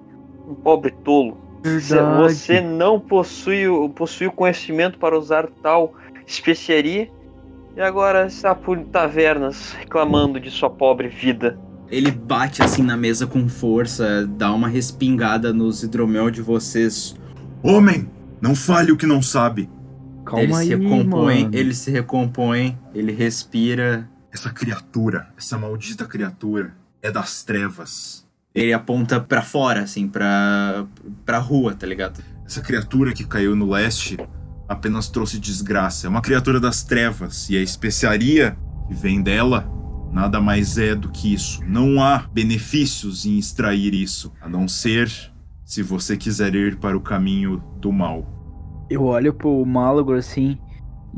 um 0.48 0.54
pobre 0.54 0.90
tolo. 1.04 1.36
Você- 1.64 1.94
Verdade. 1.96 2.34
Você 2.34 2.60
não 2.60 3.00
possui, 3.00 3.66
o- 3.68 3.88
possui 3.88 4.26
o 4.26 4.32
conhecimento 4.32 4.98
para 4.98 5.18
usar 5.18 5.48
tal 5.62 5.94
especiaria 6.26 7.10
e 7.76 7.80
agora 7.80 8.26
está 8.26 8.54
por 8.54 8.78
tavernas 8.84 9.72
reclamando 9.72 10.38
de 10.38 10.50
sua 10.50 10.68
pobre 10.70 11.08
vida. 11.08 11.58
Ele 11.90 12.10
bate 12.10 12.62
assim 12.62 12.82
na 12.82 12.96
mesa 12.96 13.26
com 13.26 13.48
força, 13.48 14.26
dá 14.26 14.52
uma 14.52 14.68
respingada 14.68 15.52
nos 15.52 15.82
hidromel 15.82 16.30
de 16.30 16.42
vocês. 16.42 17.14
Homem, 17.62 18.08
não 18.40 18.54
fale 18.54 18.90
o 18.92 18.96
que 18.96 19.06
não 19.06 19.22
sabe. 19.22 19.68
Calma 20.24 20.42
ele 20.42 20.54
aí, 20.54 20.66
se 20.66 20.74
recompõe, 20.74 21.42
mano. 21.42 21.54
ele 21.54 21.74
se 21.74 21.90
recompõe, 21.90 22.78
ele 22.94 23.12
respira, 23.12 24.08
Essa 24.32 24.50
criatura, 24.50 25.28
essa 25.36 25.58
maldita 25.58 26.06
criatura, 26.06 26.74
é 27.02 27.10
das 27.10 27.42
trevas. 27.42 28.26
ele 28.54 28.72
aponta 28.72 29.20
pra 29.20 29.42
fora, 29.42 29.82
assim, 29.82 30.08
pra, 30.08 30.86
pra 31.24 31.38
rua, 31.38 31.74
tá 31.74 31.86
ligado? 31.86 32.22
Essa 32.46 32.60
criatura 32.60 33.12
que 33.12 33.24
caiu 33.24 33.54
no 33.56 33.70
leste 33.70 34.16
apenas 34.68 35.08
trouxe 35.08 35.38
desgraça. 35.38 36.06
É 36.06 36.10
uma 36.10 36.22
criatura 36.22 36.58
das 36.58 36.82
trevas 36.82 37.48
e 37.50 37.56
a 37.56 37.62
especiaria 37.62 38.56
que 38.88 38.94
vem 38.94 39.22
dela 39.22 39.70
nada 40.12 40.40
mais 40.40 40.78
é 40.78 40.94
do 40.94 41.08
que 41.10 41.34
isso. 41.34 41.60
Não 41.66 42.02
há 42.02 42.18
benefícios 42.32 43.26
em 43.26 43.38
extrair 43.38 43.92
isso, 43.92 44.32
a 44.40 44.48
não 44.48 44.68
ser 44.68 45.10
se 45.64 45.82
você 45.82 46.16
quiser 46.16 46.54
ir 46.54 46.76
para 46.76 46.96
o 46.96 47.00
caminho 47.00 47.62
do 47.80 47.90
mal. 47.90 48.33
Eu 48.94 49.02
olho 49.06 49.34
pro 49.34 49.66
Malagor 49.66 50.18
assim. 50.18 50.56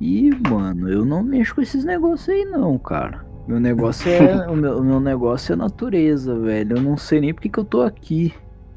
E, 0.01 0.31
mano, 0.49 0.89
eu 0.89 1.05
não 1.05 1.23
mexo 1.23 1.55
com 1.55 1.61
esses 1.61 1.85
negócios 1.85 2.27
aí, 2.31 2.43
não, 2.47 2.79
cara. 2.79 3.23
Meu 3.47 3.61
negócio 3.61 4.11
é. 4.11 4.49
o, 4.49 4.57
meu, 4.57 4.79
o 4.79 4.83
meu 4.83 4.99
negócio 4.99 5.53
é 5.53 5.57
natureza, 5.57 6.39
velho. 6.39 6.79
Eu 6.79 6.83
não 6.83 6.97
sei 6.97 7.21
nem 7.21 7.35
porque 7.35 7.51
que 7.51 7.59
eu 7.59 7.67
tô 7.67 7.83
aqui. 7.83 8.33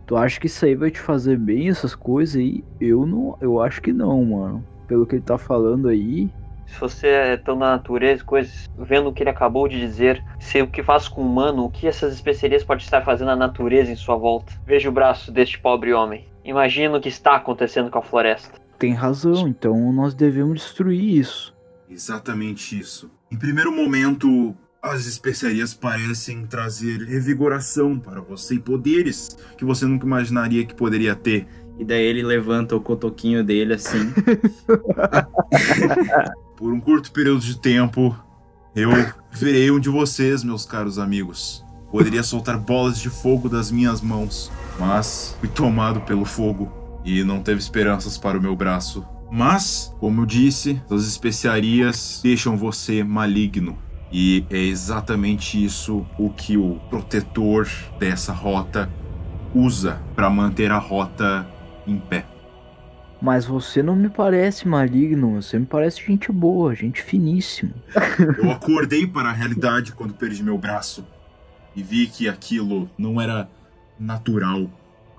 Tu 0.05 0.17
acha 0.17 0.37
que 0.37 0.47
isso 0.47 0.65
aí 0.65 0.75
vai 0.75 0.91
te 0.91 0.99
fazer 0.99 1.37
bem, 1.37 1.69
essas 1.69 1.95
coisas 1.95 2.35
aí? 2.35 2.61
Eu 2.77 3.05
não. 3.05 3.37
Eu 3.39 3.61
acho 3.61 3.81
que 3.81 3.93
não, 3.93 4.21
mano. 4.25 4.65
Pelo 4.85 5.05
que 5.05 5.15
ele 5.15 5.21
tá 5.21 5.37
falando 5.37 5.87
aí. 5.87 6.29
Se 6.67 6.77
você 6.77 7.07
é 7.07 7.37
tão 7.37 7.55
na 7.55 7.71
natureza, 7.71 8.21
coisas, 8.25 8.69
vendo 8.77 9.07
o 9.07 9.13
que 9.13 9.23
ele 9.23 9.29
acabou 9.29 9.65
de 9.69 9.79
dizer, 9.79 10.21
sei 10.41 10.61
o 10.61 10.67
que 10.67 10.83
faz 10.83 11.07
com 11.07 11.21
o 11.21 11.25
humano, 11.25 11.63
o 11.63 11.69
que 11.71 11.87
essas 11.87 12.13
especiarias 12.13 12.65
podem 12.65 12.83
estar 12.83 13.01
fazendo 13.01 13.29
na 13.29 13.35
natureza 13.37 13.91
em 13.91 13.95
sua 13.95 14.17
volta. 14.17 14.53
Veja 14.65 14.89
o 14.89 14.91
braço 14.91 15.31
deste 15.31 15.57
pobre 15.57 15.93
homem. 15.93 16.27
Imagina 16.43 16.97
o 16.97 17.01
que 17.01 17.09
está 17.09 17.35
acontecendo 17.35 17.89
com 17.89 17.99
a 17.99 18.03
floresta. 18.03 18.58
Tem 18.79 18.93
razão, 18.93 19.45
então 19.45 19.91
nós 19.91 20.13
devemos 20.13 20.61
destruir 20.61 21.19
isso. 21.19 21.53
Exatamente 21.89 22.79
isso. 22.79 23.11
Em 23.29 23.35
primeiro 23.35 23.75
momento, 23.75 24.55
as 24.81 25.05
especiarias 25.05 25.73
parecem 25.73 26.47
trazer 26.47 27.03
revigoração 27.03 27.99
para 27.99 28.21
você 28.21 28.55
e 28.55 28.59
poderes 28.59 29.37
que 29.57 29.65
você 29.65 29.85
nunca 29.85 30.05
imaginaria 30.05 30.65
que 30.65 30.73
poderia 30.73 31.13
ter. 31.13 31.45
E 31.77 31.83
daí 31.83 32.05
ele 32.05 32.23
levanta 32.23 32.73
o 32.73 32.79
cotoquinho 32.79 33.43
dele, 33.43 33.73
assim. 33.73 34.13
Por 36.55 36.71
um 36.71 36.79
curto 36.79 37.11
período 37.11 37.41
de 37.41 37.59
tempo, 37.59 38.17
eu 38.73 38.91
virei 39.29 39.69
um 39.71 39.79
de 39.79 39.89
vocês, 39.89 40.41
meus 40.41 40.65
caros 40.65 40.97
amigos. 40.97 41.65
Poderia 41.91 42.23
soltar 42.23 42.57
bolas 42.57 42.97
de 42.97 43.09
fogo 43.09 43.49
das 43.49 43.71
minhas 43.71 43.99
mãos, 43.99 44.49
mas 44.79 45.35
fui 45.41 45.49
tomado 45.49 45.99
pelo 46.01 46.23
fogo 46.23 46.78
e 47.03 47.23
não 47.23 47.41
teve 47.41 47.59
esperanças 47.59 48.17
para 48.17 48.37
o 48.37 48.41
meu 48.41 48.55
braço. 48.55 49.05
Mas, 49.31 49.95
como 49.99 50.21
eu 50.21 50.25
disse, 50.25 50.81
as 50.89 51.05
especiarias 51.05 52.19
deixam 52.23 52.57
você 52.57 53.03
maligno. 53.03 53.77
E 54.11 54.43
é 54.49 54.57
exatamente 54.57 55.63
isso 55.63 56.05
o 56.17 56.31
que 56.31 56.57
o 56.57 56.79
protetor 56.89 57.69
dessa 57.99 58.33
rota 58.33 58.89
usa 59.53 60.01
para 60.15 60.29
manter 60.29 60.71
a 60.71 60.79
rota 60.79 61.47
em 61.85 61.99
pé. 61.99 62.25
Mas 63.21 63.45
você 63.45 63.83
não 63.83 63.95
me 63.95 64.09
parece 64.09 64.67
maligno, 64.67 65.41
você 65.41 65.59
me 65.59 65.65
parece 65.65 66.01
gente 66.05 66.31
boa, 66.31 66.73
gente 66.73 67.01
finíssima. 67.01 67.73
Eu 68.41 68.49
acordei 68.49 69.05
para 69.05 69.29
a 69.29 69.33
realidade 69.33 69.91
quando 69.91 70.13
perdi 70.13 70.41
meu 70.41 70.57
braço 70.57 71.05
e 71.75 71.83
vi 71.83 72.07
que 72.07 72.29
aquilo 72.29 72.89
não 72.97 73.19
era 73.19 73.49
natural. 73.99 74.69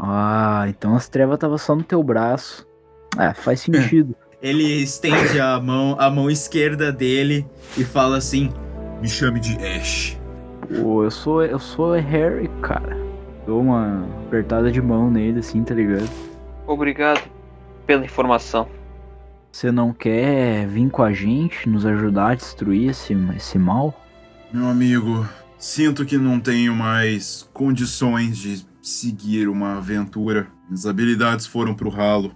Ah, 0.02 0.64
então 0.66 0.96
as 0.96 1.08
trevas 1.08 1.34
estavam 1.34 1.58
só 1.58 1.76
no 1.76 1.82
teu 1.82 2.02
braço. 2.02 2.66
É, 3.18 3.34
faz 3.34 3.60
sentido. 3.62 4.16
Ele 4.40 4.64
estende 4.64 5.38
a 5.38 5.60
mão, 5.60 5.94
a 5.98 6.08
mão 6.10 6.30
esquerda 6.30 6.90
dele 6.90 7.46
e 7.76 7.84
fala 7.84 8.16
assim: 8.16 8.50
Me 9.02 9.08
chame 9.08 9.38
de 9.38 9.56
Ash. 9.62 10.18
Pô, 10.80 11.04
eu 11.04 11.10
sou, 11.10 11.44
eu 11.44 11.58
sou 11.58 11.92
Harry, 11.92 12.48
cara. 12.62 12.96
Dou 13.46 13.60
uma 13.60 14.06
apertada 14.26 14.70
de 14.72 14.80
mão 14.80 15.10
nele, 15.10 15.40
assim, 15.40 15.62
tá 15.62 15.74
ligado? 15.74 16.08
Obrigado 16.66 17.22
pela 17.86 18.04
informação. 18.04 18.68
Você 19.52 19.72
não 19.72 19.92
quer 19.92 20.66
vir 20.66 20.88
com 20.90 21.02
a 21.02 21.12
gente, 21.12 21.68
nos 21.68 21.84
ajudar 21.84 22.30
a 22.30 22.34
destruir 22.36 22.90
esse, 22.90 23.14
esse 23.36 23.58
mal? 23.58 23.92
Meu 24.52 24.68
amigo, 24.68 25.28
sinto 25.58 26.06
que 26.06 26.16
não 26.16 26.38
tenho 26.38 26.74
mais 26.74 27.48
condições 27.52 28.38
de 28.38 28.69
seguir 28.90 29.48
uma 29.48 29.78
aventura. 29.78 30.48
Minhas 30.68 30.86
habilidades 30.86 31.46
foram 31.46 31.74
pro 31.74 31.88
ralo 31.88 32.34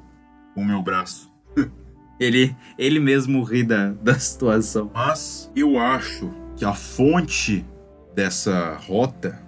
com 0.55 0.63
o 0.63 0.65
meu 0.65 0.83
braço. 0.83 1.33
Ele, 2.19 2.55
ele 2.79 3.01
mesmo 3.01 3.43
ri 3.43 3.65
da, 3.65 3.89
da 3.91 4.17
situação. 4.17 4.89
Mas 4.95 5.51
eu 5.55 5.77
acho 5.77 6.31
que 6.57 6.65
a 6.65 6.73
fonte 6.73 7.67
dessa 8.15 8.77
rota, 8.87 9.43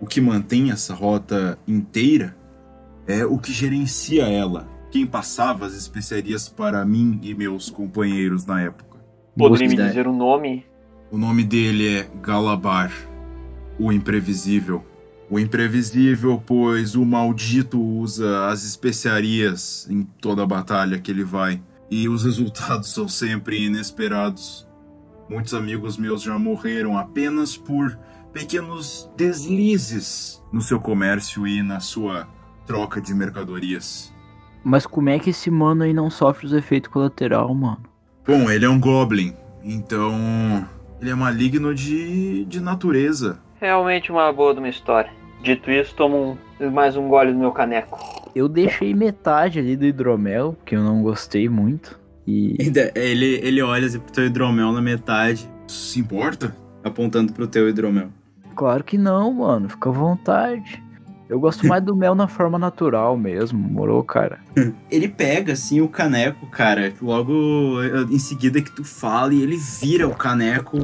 o 0.00 0.06
que 0.06 0.20
mantém 0.20 0.70
essa 0.70 0.94
rota 0.94 1.58
inteira, 1.66 2.36
é 3.08 3.26
o 3.26 3.38
que 3.38 3.52
gerencia 3.52 4.22
ela. 4.28 4.68
Quem 4.92 5.04
passava 5.04 5.66
as 5.66 5.74
especiarias 5.74 6.48
para 6.48 6.84
mim 6.84 7.18
e 7.24 7.34
meus 7.34 7.68
companheiros 7.68 8.46
na 8.46 8.62
época. 8.62 9.00
Poderia 9.36 9.68
me 9.68 9.74
dizer 9.74 10.06
o 10.06 10.12
nome? 10.12 10.64
O 11.10 11.18
nome 11.18 11.42
dele 11.42 11.98
é 11.98 12.10
Galabar, 12.22 12.92
o 13.80 13.92
Imprevisível. 13.92 14.84
O 15.32 15.38
Imprevisível, 15.38 16.42
pois 16.44 16.94
o 16.94 17.06
maldito 17.06 17.80
usa 17.80 18.48
as 18.48 18.64
especiarias 18.64 19.88
em 19.88 20.02
toda 20.02 20.42
a 20.42 20.46
batalha 20.46 20.98
que 20.98 21.10
ele 21.10 21.24
vai. 21.24 21.58
E 21.90 22.06
os 22.06 22.22
resultados 22.28 22.92
são 22.92 23.08
sempre 23.08 23.64
inesperados. 23.64 24.68
Muitos 25.30 25.54
amigos 25.54 25.96
meus 25.96 26.20
já 26.20 26.38
morreram 26.38 26.98
apenas 26.98 27.56
por 27.56 27.98
pequenos 28.30 29.10
deslizes 29.16 30.44
no 30.52 30.60
seu 30.60 30.78
comércio 30.78 31.46
e 31.46 31.62
na 31.62 31.80
sua 31.80 32.28
troca 32.66 33.00
de 33.00 33.14
mercadorias. 33.14 34.12
Mas 34.62 34.84
como 34.84 35.08
é 35.08 35.18
que 35.18 35.30
esse 35.30 35.50
mano 35.50 35.84
aí 35.84 35.94
não 35.94 36.10
sofre 36.10 36.44
os 36.44 36.52
efeitos 36.52 36.92
colaterais, 36.92 37.56
mano? 37.56 37.80
Bom, 38.26 38.50
ele 38.50 38.66
é 38.66 38.68
um 38.68 38.78
Goblin, 38.78 39.34
então 39.64 40.68
ele 41.00 41.08
é 41.08 41.14
maligno 41.14 41.74
de, 41.74 42.44
de 42.44 42.60
natureza. 42.60 43.40
Realmente 43.58 44.12
uma 44.12 44.30
boa 44.30 44.52
de 44.52 44.58
uma 44.58 44.68
história. 44.68 45.21
Dito 45.42 45.70
isso, 45.70 45.94
tomo 45.94 46.38
um- 46.60 46.70
mais 46.70 46.96
um 46.96 47.08
gole 47.08 47.32
no 47.32 47.38
meu 47.40 47.52
caneco. 47.52 47.98
Eu 48.34 48.48
deixei 48.48 48.94
metade 48.94 49.58
ali 49.58 49.76
do 49.76 49.84
hidromel, 49.84 50.54
porque 50.54 50.74
eu 50.76 50.82
não 50.82 51.02
gostei 51.02 51.48
muito. 51.48 51.98
E 52.26 52.56
Ainda- 52.60 52.92
Ele, 52.94 53.40
ele 53.42 53.60
olha 53.60 53.86
assim 53.86 53.98
pro 53.98 54.12
teu 54.12 54.24
hidromel 54.26 54.70
na 54.72 54.80
metade, 54.80 55.48
Se 55.66 55.98
importa? 56.00 56.56
apontando 56.84 57.32
pro 57.32 57.46
teu 57.46 57.68
hidromel. 57.68 58.08
claro 58.54 58.84
que 58.84 58.96
não, 58.96 59.32
mano. 59.32 59.68
Fica 59.68 59.88
à 59.88 59.92
vontade. 59.92 60.82
Eu 61.28 61.40
gosto 61.40 61.66
mais 61.66 61.82
do 61.82 61.96
mel 61.96 62.14
na 62.14 62.28
forma 62.28 62.58
natural 62.58 63.16
mesmo, 63.16 63.58
morou, 63.58 64.04
cara? 64.04 64.38
Ele 64.90 65.08
pega, 65.08 65.54
assim, 65.54 65.80
o 65.80 65.88
caneco, 65.88 66.46
cara, 66.48 66.92
logo 67.00 67.82
eh, 67.82 68.02
em 68.10 68.18
seguida 68.18 68.60
que 68.60 68.70
tu 68.70 68.84
fala, 68.84 69.32
e 69.32 69.42
ele 69.42 69.56
vira 69.56 70.06
o 70.06 70.14
caneco 70.14 70.76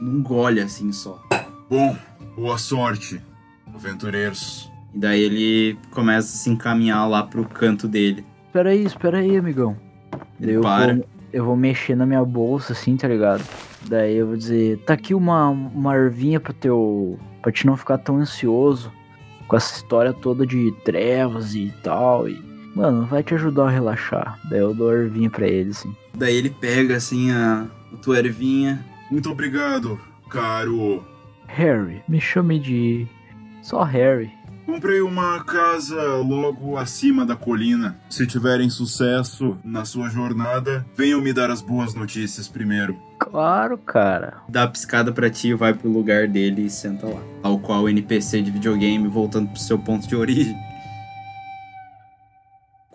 num 0.00 0.22
gole, 0.22 0.58
assim, 0.60 0.90
só. 0.90 1.22
Bom, 1.68 1.94
boa 2.34 2.56
sorte, 2.56 3.20
aventureiros. 3.86 4.70
E 4.94 4.98
daí 4.98 5.20
ele 5.22 5.78
começa 5.90 6.28
a 6.28 6.38
se 6.38 6.50
encaminhar 6.50 7.08
lá 7.08 7.22
pro 7.22 7.44
canto 7.44 7.86
dele. 7.88 8.24
Espera 8.46 8.70
aí, 8.70 8.84
espera 8.84 9.18
aí, 9.18 9.36
amigão. 9.36 9.76
Daí 10.38 10.54
eu 10.54 10.62
Para. 10.62 10.94
vou, 10.94 11.04
eu 11.32 11.44
vou 11.44 11.56
mexer 11.56 11.94
na 11.94 12.04
minha 12.06 12.24
bolsa, 12.24 12.72
assim, 12.72 12.96
tá 12.96 13.06
ligado? 13.06 13.44
Daí 13.86 14.16
eu 14.16 14.26
vou 14.26 14.36
dizer, 14.36 14.78
tá 14.78 14.94
aqui 14.94 15.14
uma, 15.14 15.48
uma 15.48 15.94
ervinha 15.94 16.40
pro 16.40 16.52
teu. 16.52 17.18
pra 17.40 17.52
te 17.52 17.66
não 17.66 17.76
ficar 17.76 17.98
tão 17.98 18.16
ansioso 18.16 18.92
com 19.46 19.56
essa 19.56 19.74
história 19.76 20.12
toda 20.12 20.46
de 20.46 20.72
trevas 20.84 21.54
e 21.54 21.72
tal. 21.82 22.28
E, 22.28 22.40
mano, 22.74 23.06
vai 23.06 23.22
te 23.22 23.34
ajudar 23.34 23.66
a 23.66 23.70
relaxar. 23.70 24.38
Daí 24.50 24.58
eu 24.60 24.74
dou 24.74 24.90
a 24.90 24.94
ervinha 24.94 25.30
pra 25.30 25.46
ele, 25.46 25.70
assim. 25.70 25.94
Daí 26.14 26.34
ele 26.36 26.50
pega, 26.50 26.96
assim, 26.96 27.30
a, 27.30 27.66
a 27.92 27.96
tua 27.98 28.18
ervinha. 28.18 28.84
Muito 29.10 29.30
obrigado, 29.30 29.98
caro. 30.28 31.04
Harry, 31.46 32.02
me 32.08 32.20
chame 32.20 32.58
de. 32.58 33.06
Só 33.62 33.82
Harry. 33.82 34.32
Comprei 34.66 35.00
uma 35.00 35.42
casa 35.42 36.00
logo 36.18 36.76
acima 36.76 37.26
da 37.26 37.34
colina. 37.34 37.98
Se 38.08 38.26
tiverem 38.26 38.70
sucesso 38.70 39.58
na 39.64 39.84
sua 39.84 40.08
jornada, 40.08 40.86
venham 40.96 41.20
me 41.20 41.32
dar 41.32 41.50
as 41.50 41.60
boas 41.60 41.92
notícias 41.92 42.46
primeiro. 42.46 42.96
Claro, 43.18 43.76
cara. 43.76 44.38
Dá 44.48 44.62
a 44.62 44.68
piscada 44.68 45.12
pra 45.12 45.28
ti, 45.28 45.54
vai 45.54 45.74
pro 45.74 45.90
lugar 45.90 46.28
dele 46.28 46.66
e 46.66 46.70
senta 46.70 47.06
lá. 47.06 47.20
Tal 47.42 47.58
qual 47.58 47.82
o 47.82 47.88
NPC 47.88 48.42
de 48.42 48.50
videogame, 48.50 49.08
voltando 49.08 49.48
pro 49.48 49.60
seu 49.60 49.78
ponto 49.78 50.06
de 50.06 50.14
origem. 50.14 50.56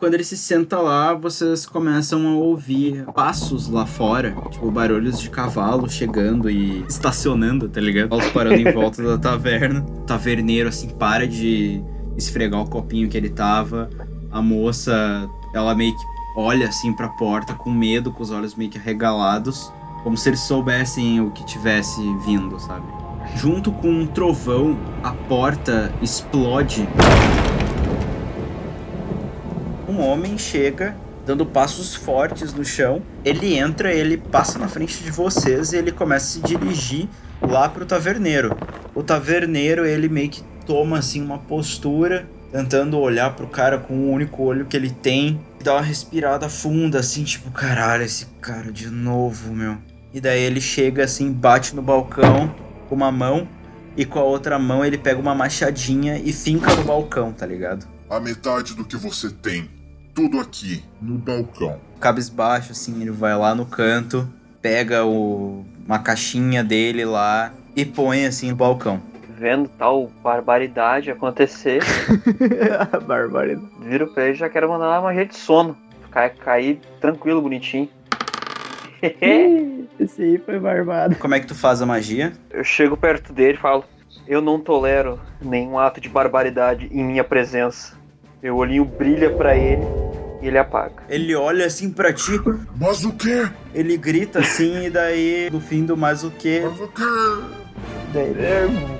Quando 0.06 0.14
ele 0.14 0.24
se 0.24 0.38
senta 0.38 0.78
lá, 0.78 1.16
vocês 1.16 1.66
começam 1.66 2.28
a 2.28 2.36
ouvir 2.36 3.06
passos 3.06 3.68
lá 3.68 3.88
fora, 3.88 4.36
tipo 4.52 4.70
barulhos 4.70 5.20
de 5.20 5.32
cavalo 5.32 5.90
chegando 5.90 6.48
e 6.48 6.86
estacionando, 6.88 7.68
tá 7.68 7.82
ligado? 7.82 8.10
Cavalos 8.10 8.32
parando 8.32 8.56
em 8.56 8.72
volta 8.72 9.02
da 9.02 9.18
taverna. 9.18 9.84
O 9.84 10.02
taverneiro 10.02 10.70
assim 10.70 10.90
para 10.90 11.28
de 11.28 11.84
esfregar 12.16 12.62
o 12.62 12.70
copinho 12.70 13.10
que 13.10 13.18
ele 13.18 13.32
tava. 13.32 13.90
A 14.32 14.44
moça, 14.44 15.28
ela 15.56 15.74
meio 15.74 15.98
que 15.98 16.04
olha 16.38 16.68
assim 16.68 16.94
pra 16.94 17.10
porta 17.10 17.56
com 17.56 17.72
medo, 17.72 18.12
com 18.12 18.22
os 18.22 18.30
olhos 18.30 18.54
meio 18.54 18.70
que 18.70 18.78
arregalados, 18.78 19.74
como 20.04 20.16
se 20.16 20.30
eles 20.30 20.42
soubessem 20.42 21.20
o 21.20 21.32
que 21.32 21.44
tivesse 21.48 22.00
vindo, 22.24 22.60
sabe? 22.60 22.86
Junto 23.38 23.72
com 23.72 23.90
um 23.90 24.06
trovão, 24.06 24.78
a 25.02 25.14
porta 25.14 25.92
explode 26.00 26.88
um 29.96 30.02
homem 30.06 30.38
chega 30.38 30.96
dando 31.26 31.46
passos 31.46 31.96
fortes 31.96 32.54
no 32.54 32.64
chão. 32.64 33.02
Ele 33.24 33.58
entra, 33.58 33.94
ele 33.94 34.18
passa 34.18 34.60
na 34.60 34.68
frente 34.68 35.02
de 35.04 35.10
vocês 35.10 35.74
e 35.74 35.78
ele 35.78 35.92
começa 35.92 36.26
a 36.26 36.42
se 36.42 36.48
dirigir 36.48 37.08
lá 37.42 37.68
pro 37.68 37.86
taverneiro. 37.86 38.56
O 38.94 39.02
taverneiro, 39.02 39.86
ele 39.86 40.08
meio 40.08 40.30
que 40.30 40.44
toma 40.66 41.00
assim 41.00 41.22
uma 41.22 41.40
postura, 41.40 42.28
tentando 42.52 43.00
olhar 43.00 43.36
pro 43.36 43.48
cara 43.48 43.78
com 43.78 43.94
o 43.94 44.12
único 44.12 44.44
olho 44.44 44.66
que 44.66 44.78
ele 44.78 44.90
tem, 44.90 45.42
dá 45.64 45.74
uma 45.74 45.82
respirada 45.82 46.48
funda 46.48 47.00
assim, 47.00 47.24
tipo, 47.24 47.50
caralho, 47.52 48.04
esse 48.04 48.28
cara 48.40 48.72
de 48.72 48.88
novo, 48.90 49.54
meu. 49.54 49.78
E 50.14 50.22
daí 50.22 50.42
ele 50.42 50.62
chega 50.62 51.04
assim, 51.04 51.32
bate 51.32 51.76
no 51.76 51.82
balcão 51.82 52.54
com 52.88 52.96
uma 52.96 53.12
mão 53.12 53.48
e 53.98 54.06
com 54.06 54.20
a 54.20 54.24
outra 54.24 54.60
mão 54.60 54.86
ele 54.86 54.98
pega 54.98 55.20
uma 55.20 55.36
machadinha 55.36 56.18
e 56.24 56.32
finca 56.32 56.74
no 56.76 56.84
balcão, 56.84 57.34
tá 57.34 57.46
ligado? 57.46 57.88
A 58.10 58.20
metade 58.20 58.74
do 58.76 58.86
que 58.86 58.96
você 58.96 59.30
tem. 59.30 59.70
Tudo 60.16 60.40
aqui, 60.40 60.82
no 61.02 61.18
balcão. 61.18 61.78
cabisbaixo, 62.00 62.72
assim, 62.72 63.02
ele 63.02 63.12
vai 63.12 63.38
lá 63.38 63.54
no 63.54 63.66
canto, 63.66 64.26
pega 64.62 65.04
o, 65.06 65.66
uma 65.86 66.00
caixinha 66.00 66.64
dele 66.64 67.04
lá 67.04 67.52
e 67.76 67.84
põe 67.86 68.26
assim 68.26 68.50
no 68.50 68.56
balcão. 68.56 69.02
Vendo 69.38 69.68
tal 69.68 70.10
barbaridade 70.24 71.12
acontecer, 71.12 71.84
Barbaridade. 73.06 73.68
viro 73.82 74.08
pra 74.08 74.24
ele 74.24 74.34
e 74.34 74.38
já 74.38 74.48
quero 74.50 74.70
mandar 74.70 74.88
uma 74.90 75.02
magia 75.02 75.26
de 75.26 75.36
sono. 75.36 75.76
Ficar 76.04 76.30
cair 76.30 76.80
tranquilo, 77.02 77.42
bonitinho. 77.42 77.90
Esse 80.00 80.22
aí 80.24 80.38
foi 80.38 80.58
barbado. 80.60 81.18
Como 81.18 81.36
é 81.36 81.40
que 81.42 81.48
tu 81.48 81.54
faz 81.56 81.82
a 81.82 81.86
magia? 81.86 82.32
Eu 82.50 82.64
chego 82.64 82.96
perto 82.96 83.34
dele 83.34 83.58
e 83.58 83.62
falo: 83.62 83.84
Eu 84.26 84.42
não 84.42 84.60
tolero 84.60 85.20
nenhum 85.42 85.78
ato 85.78 86.00
de 86.00 86.08
barbaridade 86.08 86.88
em 86.92 87.04
minha 87.04 87.24
presença. 87.24 87.98
Meu 88.46 88.58
olhinho 88.58 88.86
brilha 88.86 89.32
pra 89.32 89.58
ele 89.58 89.82
e 90.40 90.46
ele 90.46 90.60
apaga. 90.60 91.02
Ele 91.10 91.34
olha 91.34 91.66
assim 91.66 91.90
pra 91.90 92.14
ti, 92.14 92.40
Mas 92.80 93.04
o 93.04 93.12
quê? 93.12 93.48
ele 93.74 93.98
grita 93.98 94.38
assim 94.38 94.84
e 94.86 94.90
daí 94.92 95.50
no 95.52 95.60
fim 95.60 95.84
do 95.84 95.98
mais 95.98 96.24
o 96.24 96.30
que 96.30 96.60
Mas 96.60 96.80
o 96.80 96.88
quê? 96.90 97.02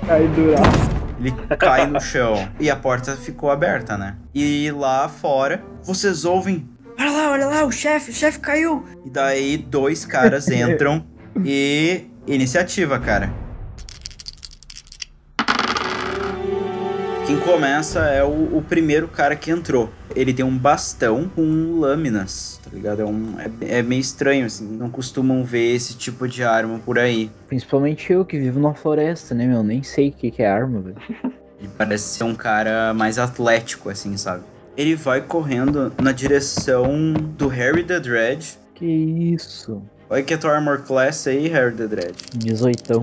Aí 0.08 0.26
duraço. 0.34 0.90
ele 1.20 1.30
cai 1.56 1.86
no 1.86 2.00
chão 2.00 2.48
e 2.58 2.68
a 2.68 2.74
porta 2.74 3.14
ficou 3.14 3.48
aberta, 3.48 3.96
né? 3.96 4.16
E 4.34 4.68
lá 4.72 5.08
fora 5.08 5.62
vocês 5.80 6.24
ouvem 6.24 6.68
Olha 6.98 7.10
lá, 7.12 7.30
olha 7.30 7.46
lá, 7.46 7.64
o 7.64 7.70
chefe, 7.70 8.10
o 8.10 8.14
chefe 8.14 8.40
caiu. 8.40 8.84
E 9.04 9.10
daí 9.10 9.58
dois 9.58 10.04
caras 10.04 10.48
entram 10.50 11.06
e 11.44 12.06
iniciativa, 12.26 12.98
cara. 12.98 13.32
Quem 17.26 17.40
começa 17.40 18.04
é 18.04 18.22
o, 18.22 18.56
o 18.56 18.62
primeiro 18.62 19.08
cara 19.08 19.34
que 19.34 19.50
entrou. 19.50 19.90
Ele 20.14 20.32
tem 20.32 20.44
um 20.44 20.56
bastão 20.56 21.28
com 21.28 21.80
lâminas, 21.80 22.60
tá 22.62 22.70
ligado? 22.72 23.02
É, 23.02 23.04
um, 23.04 23.34
é, 23.40 23.78
é 23.78 23.82
meio 23.82 24.00
estranho, 24.00 24.46
assim. 24.46 24.64
Não 24.64 24.88
costumam 24.88 25.42
ver 25.42 25.74
esse 25.74 25.96
tipo 25.96 26.28
de 26.28 26.44
arma 26.44 26.78
por 26.78 27.00
aí. 27.00 27.28
Principalmente 27.48 28.12
eu 28.12 28.24
que 28.24 28.38
vivo 28.38 28.60
na 28.60 28.72
floresta, 28.74 29.34
né, 29.34 29.44
meu? 29.44 29.64
Nem 29.64 29.82
sei 29.82 30.10
o 30.10 30.12
que, 30.12 30.30
que 30.30 30.40
é 30.40 30.48
arma, 30.48 30.80
velho. 30.80 30.96
Ele 31.58 31.68
parece 31.76 32.16
ser 32.16 32.22
um 32.22 32.34
cara 32.34 32.94
mais 32.94 33.18
atlético, 33.18 33.90
assim, 33.90 34.16
sabe? 34.16 34.44
Ele 34.76 34.94
vai 34.94 35.20
correndo 35.20 35.92
na 36.00 36.12
direção 36.12 37.12
do 37.12 37.48
Harry 37.48 37.82
the 37.82 37.98
Dread. 37.98 38.56
Que 38.72 38.86
isso? 38.86 39.82
Olha 40.08 40.22
que 40.22 40.32
é 40.32 40.36
tua 40.36 40.52
armor 40.52 40.82
class 40.82 41.26
aí, 41.26 41.48
Harry 41.48 41.74
the 41.74 41.88
Dread. 41.88 42.14
18. 42.36 43.00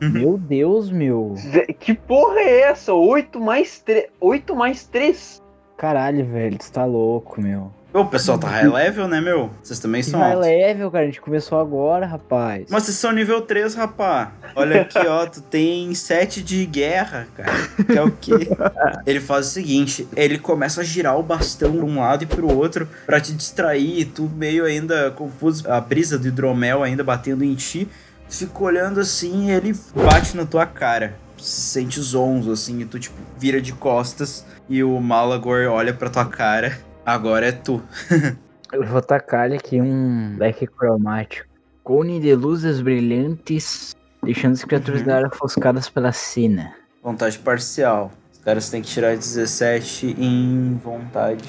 Meu 0.00 0.36
Deus, 0.38 0.90
meu. 0.90 1.34
Que 1.78 1.94
porra 1.94 2.40
é 2.40 2.60
essa? 2.62 2.92
8 2.92 3.40
mais 3.40 3.78
3. 3.80 4.06
8 4.20 4.54
mais 4.54 4.84
3? 4.84 5.42
Caralho, 5.76 6.24
velho, 6.24 6.58
tu 6.58 6.70
tá 6.72 6.84
louco, 6.84 7.40
meu. 7.40 7.70
Ô, 7.92 8.00
o 8.00 8.06
pessoal 8.06 8.38
tá 8.38 8.46
high 8.48 8.68
level, 8.68 9.08
né, 9.08 9.22
meu? 9.22 9.48
Vocês 9.62 9.78
também 9.78 10.02
Que 10.02 10.10
são 10.10 10.20
high 10.20 10.32
altos. 10.32 10.46
level, 10.46 10.90
cara. 10.90 11.04
A 11.04 11.06
gente 11.06 11.20
começou 11.20 11.58
agora, 11.58 12.04
rapaz. 12.04 12.66
Mas 12.70 12.82
vocês 12.82 12.96
são 12.98 13.10
nível 13.10 13.40
3, 13.40 13.74
rapá. 13.74 14.32
Olha 14.54 14.82
aqui, 14.82 14.98
ó, 14.98 15.24
tu 15.26 15.40
tem 15.40 15.94
7 15.94 16.42
de 16.42 16.66
guerra, 16.66 17.26
cara. 17.34 17.52
Que 17.86 17.96
é 17.98 18.02
o 18.02 18.10
quê? 18.10 18.32
Ele 19.06 19.20
faz 19.20 19.46
o 19.46 19.50
seguinte, 19.50 20.06
ele 20.14 20.38
começa 20.38 20.80
a 20.82 20.84
girar 20.84 21.18
o 21.18 21.22
bastão 21.22 21.72
pra 21.74 21.84
um 21.86 21.98
lado 22.00 22.24
e 22.24 22.26
pro 22.26 22.52
outro 22.54 22.86
pra 23.06 23.18
te 23.20 23.32
distrair, 23.32 24.00
e 24.00 24.04
tu 24.04 24.24
meio 24.34 24.64
ainda 24.64 25.10
confuso, 25.12 25.70
a 25.70 25.80
brisa 25.80 26.18
do 26.18 26.26
hidromel 26.28 26.82
ainda 26.82 27.02
batendo 27.04 27.44
em 27.44 27.54
ti. 27.54 27.88
Fica 28.28 28.62
olhando 28.64 29.00
assim 29.00 29.46
e 29.46 29.50
ele 29.50 29.74
bate 29.94 30.36
na 30.36 30.44
tua 30.44 30.66
cara. 30.66 31.14
Sente 31.38 32.00
zonzo, 32.00 32.50
assim, 32.52 32.80
e 32.80 32.84
tu, 32.84 32.98
tipo, 32.98 33.16
vira 33.38 33.60
de 33.60 33.72
costas 33.72 34.44
e 34.68 34.82
o 34.82 34.98
Malagor 35.00 35.68
olha 35.70 35.92
pra 35.94 36.10
tua 36.10 36.24
cara. 36.24 36.78
Agora 37.04 37.46
é 37.46 37.52
tu. 37.52 37.82
Eu 38.72 38.84
vou 38.84 39.00
tacar 39.00 39.52
aqui 39.52 39.80
um 39.80 40.36
leque 40.38 40.66
cromático. 40.66 41.46
Cone 41.84 42.18
de 42.18 42.34
luzes 42.34 42.80
brilhantes, 42.80 43.94
deixando 44.24 44.54
as 44.54 44.64
criaturas 44.64 45.02
Uhum. 45.02 45.06
da 45.06 45.16
área 45.16 45.28
ofuscadas 45.28 45.88
pela 45.88 46.10
cena. 46.10 46.74
Vontade 47.00 47.38
parcial. 47.38 48.10
Os 48.32 48.40
caras 48.40 48.68
têm 48.68 48.82
que 48.82 48.88
tirar 48.88 49.16
17 49.16 50.16
em 50.18 50.80
vontade. 50.82 51.44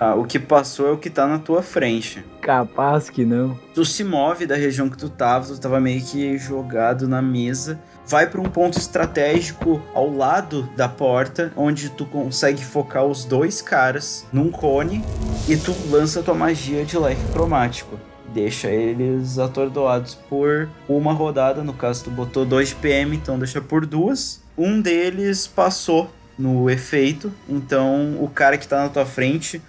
Tá, 0.00 0.14
o 0.14 0.24
que 0.24 0.38
passou 0.38 0.88
é 0.88 0.92
o 0.92 0.96
que 0.96 1.10
tá 1.10 1.26
na 1.26 1.38
tua 1.38 1.62
frente. 1.62 2.24
Capaz 2.40 3.10
que 3.10 3.22
não. 3.22 3.54
Tu 3.74 3.84
se 3.84 4.02
move 4.02 4.46
da 4.46 4.56
região 4.56 4.88
que 4.88 4.96
tu 4.96 5.10
tava, 5.10 5.44
tu 5.44 5.60
tava 5.60 5.78
meio 5.78 6.02
que 6.02 6.38
jogado 6.38 7.06
na 7.06 7.20
mesa. 7.20 7.78
Vai 8.06 8.26
pra 8.26 8.40
um 8.40 8.48
ponto 8.48 8.78
estratégico 8.78 9.78
ao 9.94 10.10
lado 10.10 10.62
da 10.74 10.88
porta, 10.88 11.52
onde 11.54 11.90
tu 11.90 12.06
consegue 12.06 12.64
focar 12.64 13.04
os 13.04 13.26
dois 13.26 13.60
caras 13.60 14.26
num 14.32 14.50
cone 14.50 15.04
e 15.46 15.54
tu 15.54 15.76
lança 15.90 16.22
tua 16.22 16.34
magia 16.34 16.82
de 16.82 16.98
leque 16.98 17.20
cromático. 17.34 18.00
Deixa 18.32 18.68
eles 18.68 19.38
atordoados 19.38 20.14
por 20.14 20.66
uma 20.88 21.12
rodada. 21.12 21.62
No 21.62 21.74
caso, 21.74 22.04
tu 22.04 22.10
botou 22.10 22.46
2 22.46 22.70
de 22.70 22.74
PM, 22.76 23.16
então 23.16 23.38
deixa 23.38 23.60
por 23.60 23.84
duas. 23.84 24.40
Um 24.56 24.80
deles 24.80 25.46
passou 25.46 26.10
no 26.38 26.70
efeito, 26.70 27.30
então 27.46 28.16
o 28.18 28.26
cara 28.26 28.56
que 28.56 28.66
tá 28.66 28.84
na 28.84 28.88
tua 28.88 29.04
frente, 29.04 29.60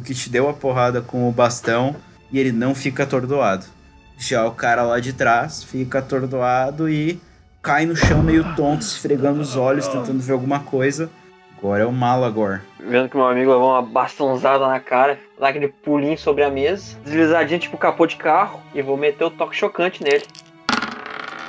o 0.00 0.02
que 0.02 0.14
te 0.14 0.30
deu 0.30 0.48
a 0.48 0.54
porrada 0.54 1.02
com 1.02 1.28
o 1.28 1.32
bastão, 1.32 1.94
e 2.32 2.38
ele 2.38 2.52
não 2.52 2.74
fica 2.74 3.02
atordoado. 3.02 3.66
Já 4.18 4.46
o 4.46 4.52
cara 4.52 4.82
lá 4.82 4.98
de 4.98 5.12
trás 5.12 5.62
fica 5.62 5.98
atordoado 5.98 6.88
e 6.88 7.20
cai 7.62 7.84
no 7.84 7.94
chão 7.94 8.22
meio 8.22 8.54
tonto, 8.56 8.82
esfregando 8.82 9.40
os 9.40 9.56
olhos, 9.56 9.86
tentando 9.86 10.20
ver 10.20 10.32
alguma 10.32 10.60
coisa. 10.60 11.10
Agora 11.58 11.82
é 11.82 11.86
o 11.86 11.92
Malagor. 11.92 12.60
Vendo 12.78 13.10
que 13.10 13.16
meu 13.16 13.26
amigo 13.26 13.50
levou 13.50 13.72
uma 13.72 13.82
bastãozada 13.82 14.66
na 14.66 14.80
cara, 14.80 15.18
dar 15.38 15.48
aquele 15.48 15.68
pulinho 15.68 16.16
sobre 16.16 16.42
a 16.42 16.50
mesa, 16.50 16.96
deslizadinha 17.04 17.58
tipo 17.58 17.76
capô 17.76 18.06
de 18.06 18.16
carro, 18.16 18.60
e 18.74 18.80
vou 18.80 18.96
meter 18.96 19.24
o 19.24 19.30
toque 19.30 19.54
chocante 19.54 20.02
nele. 20.02 20.24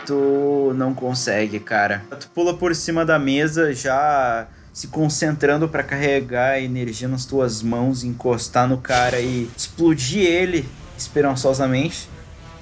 Tu 0.06 0.74
não 0.76 0.94
consegue, 0.94 1.60
cara. 1.60 2.04
Tu 2.20 2.30
pula 2.30 2.54
por 2.54 2.76
cima 2.76 3.06
da 3.06 3.18
mesa, 3.18 3.74
já 3.74 4.48
se 4.74 4.88
concentrando 4.88 5.68
pra 5.68 5.84
carregar 5.84 6.52
a 6.52 6.62
energia 6.62 7.08
nas 7.08 7.26
tuas 7.26 7.62
mãos, 7.62 8.04
encostar 8.04 8.68
no 8.68 8.78
cara 8.78 9.20
e 9.20 9.50
explodir 9.56 10.26
ele 10.26 10.66
esperançosamente, 10.98 12.10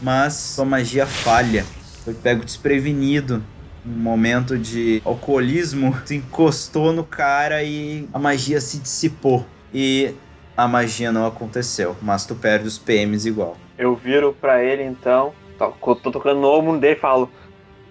mas 0.02 0.56
tua 0.56 0.66
magia 0.66 1.06
falha. 1.06 1.66
Foi 2.04 2.14
pego 2.14 2.44
desprevenido. 2.44 3.44
Um 3.86 3.92
momento 3.92 4.58
de 4.58 5.02
alcoolismo, 5.06 5.96
tu 6.06 6.14
encostou 6.14 6.92
no 6.92 7.04
cara 7.04 7.64
e 7.64 8.08
a 8.14 8.20
magia 8.20 8.60
se 8.60 8.80
dissipou. 8.80 9.46
E 9.74 10.14
a 10.58 10.68
magia 10.68 11.12
não 11.12 11.26
aconteceu, 11.26 11.96
mas 12.02 12.26
tu 12.26 12.36
perde 12.36 12.68
os 12.68 12.78
PMs 12.78 13.28
igual. 13.28 13.56
Eu 13.78 13.96
viro 13.96 14.36
pra 14.42 14.64
ele 14.64 14.84
então, 14.84 15.32
tô, 15.58 15.96
tô 15.96 16.12
tocando 16.12 16.42
no 16.42 16.50
ombro 16.50 16.78
dele 16.80 16.96
e 16.96 17.00
falo: 17.00 17.32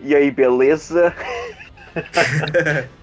E 0.03 0.15
aí, 0.15 0.31
beleza? 0.31 1.15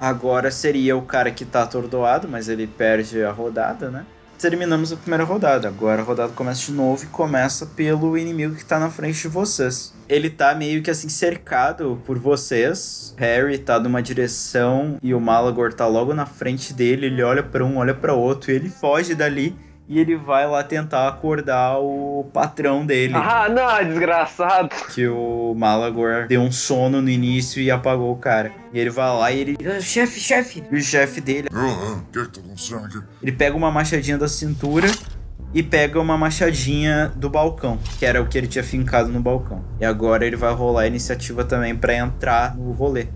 Agora 0.00 0.50
seria 0.50 0.96
o 0.96 1.02
cara 1.02 1.30
que 1.30 1.44
tá 1.44 1.62
atordoado, 1.62 2.28
mas 2.28 2.48
ele 2.48 2.66
perde 2.66 3.22
a 3.22 3.32
rodada, 3.32 3.90
né? 3.90 4.06
Terminamos 4.38 4.92
a 4.92 4.96
primeira 4.96 5.24
rodada. 5.24 5.66
Agora 5.66 6.00
a 6.00 6.04
rodada 6.04 6.32
começa 6.32 6.66
de 6.66 6.72
novo 6.72 7.02
e 7.02 7.08
começa 7.08 7.66
pelo 7.66 8.16
inimigo 8.16 8.54
que 8.54 8.64
tá 8.64 8.78
na 8.78 8.88
frente 8.88 9.22
de 9.22 9.28
vocês. 9.28 9.92
Ele 10.08 10.30
tá 10.30 10.54
meio 10.54 10.80
que 10.80 10.92
assim 10.92 11.08
cercado 11.08 12.00
por 12.06 12.20
vocês. 12.20 13.14
Harry 13.16 13.58
tá 13.58 13.80
numa 13.80 14.00
direção 14.00 14.96
e 15.02 15.12
o 15.12 15.20
Malagor 15.20 15.72
tá 15.74 15.88
logo 15.88 16.14
na 16.14 16.24
frente 16.24 16.72
dele. 16.72 17.06
Ele 17.06 17.20
olha 17.20 17.42
pra 17.42 17.64
um, 17.64 17.78
olha 17.78 17.94
pra 17.94 18.14
outro 18.14 18.52
e 18.52 18.54
ele 18.54 18.70
foge 18.70 19.12
dali. 19.12 19.56
E 19.88 19.98
ele 19.98 20.16
vai 20.16 20.46
lá 20.46 20.62
tentar 20.62 21.08
acordar 21.08 21.78
o 21.78 22.28
patrão 22.32 22.84
dele. 22.84 23.14
Ah, 23.16 23.48
não, 23.48 23.88
desgraçado. 23.88 24.68
Que 24.94 25.08
o 25.08 25.54
Malagor 25.56 26.26
deu 26.28 26.42
um 26.42 26.52
sono 26.52 27.00
no 27.00 27.08
início 27.08 27.62
e 27.62 27.70
apagou 27.70 28.12
o 28.12 28.16
cara. 28.16 28.52
E 28.72 28.78
ele 28.78 28.90
vai 28.90 29.08
lá 29.16 29.32
e 29.32 29.38
ele. 29.40 29.56
"Ah, 29.66 29.80
Chefe, 29.80 30.20
chefe! 30.20 30.62
E 30.70 30.76
o 30.76 30.82
chefe 30.82 31.22
dele. 31.22 31.48
Ah, 31.50 32.00
o 32.02 32.12
que 32.12 32.26
que 32.26 32.40
tá? 32.70 33.02
Ele 33.22 33.32
pega 33.32 33.56
uma 33.56 33.70
machadinha 33.70 34.18
da 34.18 34.28
cintura 34.28 34.88
e 35.54 35.62
pega 35.62 35.98
uma 35.98 36.18
machadinha 36.18 37.10
do 37.16 37.30
balcão, 37.30 37.78
que 37.98 38.04
era 38.04 38.20
o 38.20 38.26
que 38.26 38.36
ele 38.36 38.46
tinha 38.46 38.62
fincado 38.64 39.08
no 39.08 39.20
balcão. 39.20 39.64
E 39.80 39.86
agora 39.86 40.26
ele 40.26 40.36
vai 40.36 40.52
rolar 40.52 40.82
a 40.82 40.86
iniciativa 40.86 41.44
também 41.44 41.74
pra 41.74 41.96
entrar 41.96 42.54
no 42.54 42.72
rolê. 42.72 43.06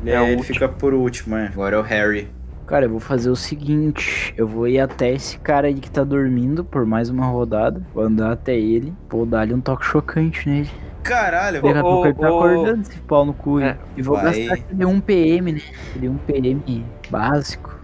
Ele, 0.00 0.10
É 0.12 0.22
ele 0.22 0.36
último. 0.36 0.44
fica 0.44 0.66
por 0.66 0.94
último, 0.94 1.36
né? 1.36 1.50
Agora 1.52 1.76
é 1.76 1.78
o 1.78 1.82
Harry. 1.82 2.28
Cara, 2.68 2.84
eu 2.84 2.90
vou 2.90 3.00
fazer 3.00 3.30
o 3.30 3.36
seguinte: 3.36 4.32
eu 4.36 4.46
vou 4.46 4.68
ir 4.68 4.78
até 4.78 5.10
esse 5.12 5.38
cara 5.38 5.66
aí 5.68 5.74
que 5.74 5.90
tá 5.90 6.04
dormindo 6.04 6.62
por 6.62 6.84
mais 6.84 7.08
uma 7.08 7.26
rodada. 7.26 7.82
Vou 7.94 8.04
andar 8.04 8.32
até 8.32 8.54
ele. 8.54 8.92
Vou 9.08 9.24
dar-lhe 9.24 9.54
um 9.54 9.60
toque 9.60 9.84
chocante 9.86 10.48
nele. 10.48 10.70
Caralho, 11.02 11.62
Daqui 11.62 11.78
a 11.78 11.80
pouco 11.82 12.06
ele 12.08 12.14
tá 12.14 12.26
acordando 12.28 12.82
esse 12.82 12.98
pau 13.00 13.24
no 13.24 13.32
cu. 13.32 13.58
É, 13.60 13.78
e 13.96 14.02
vou 14.02 14.16
vai. 14.16 14.24
gastar 14.26 14.54
aquele 14.54 14.84
1 14.84 15.00
PM, 15.00 15.52
né? 15.52 15.60
Aquele 15.90 16.08
1 16.10 16.16
PM 16.18 16.84
básico. 17.08 17.78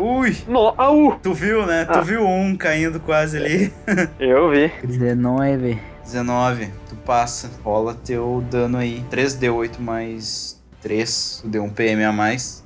Ui! 0.00 0.34
No, 0.48 0.72
au! 0.78 1.18
Tu 1.22 1.34
viu, 1.34 1.66
né? 1.66 1.84
Tu 1.84 1.98
Ah. 1.98 2.00
viu 2.00 2.26
um 2.26 2.56
caindo 2.56 2.98
quase 3.00 3.36
ali. 3.36 3.70
Eu 4.18 4.50
vi. 4.50 4.72
19. 4.82 5.78
19, 6.02 6.68
tu 6.88 6.96
passa, 6.96 7.50
rola 7.62 7.94
teu 7.94 8.42
dano 8.50 8.78
aí. 8.78 9.04
3d8 9.10 9.78
mais 9.78 10.60
3, 10.82 11.40
tu 11.42 11.48
deu 11.48 11.62
um 11.62 11.70
PM 11.70 12.02
a 12.02 12.12
mais. 12.12 12.63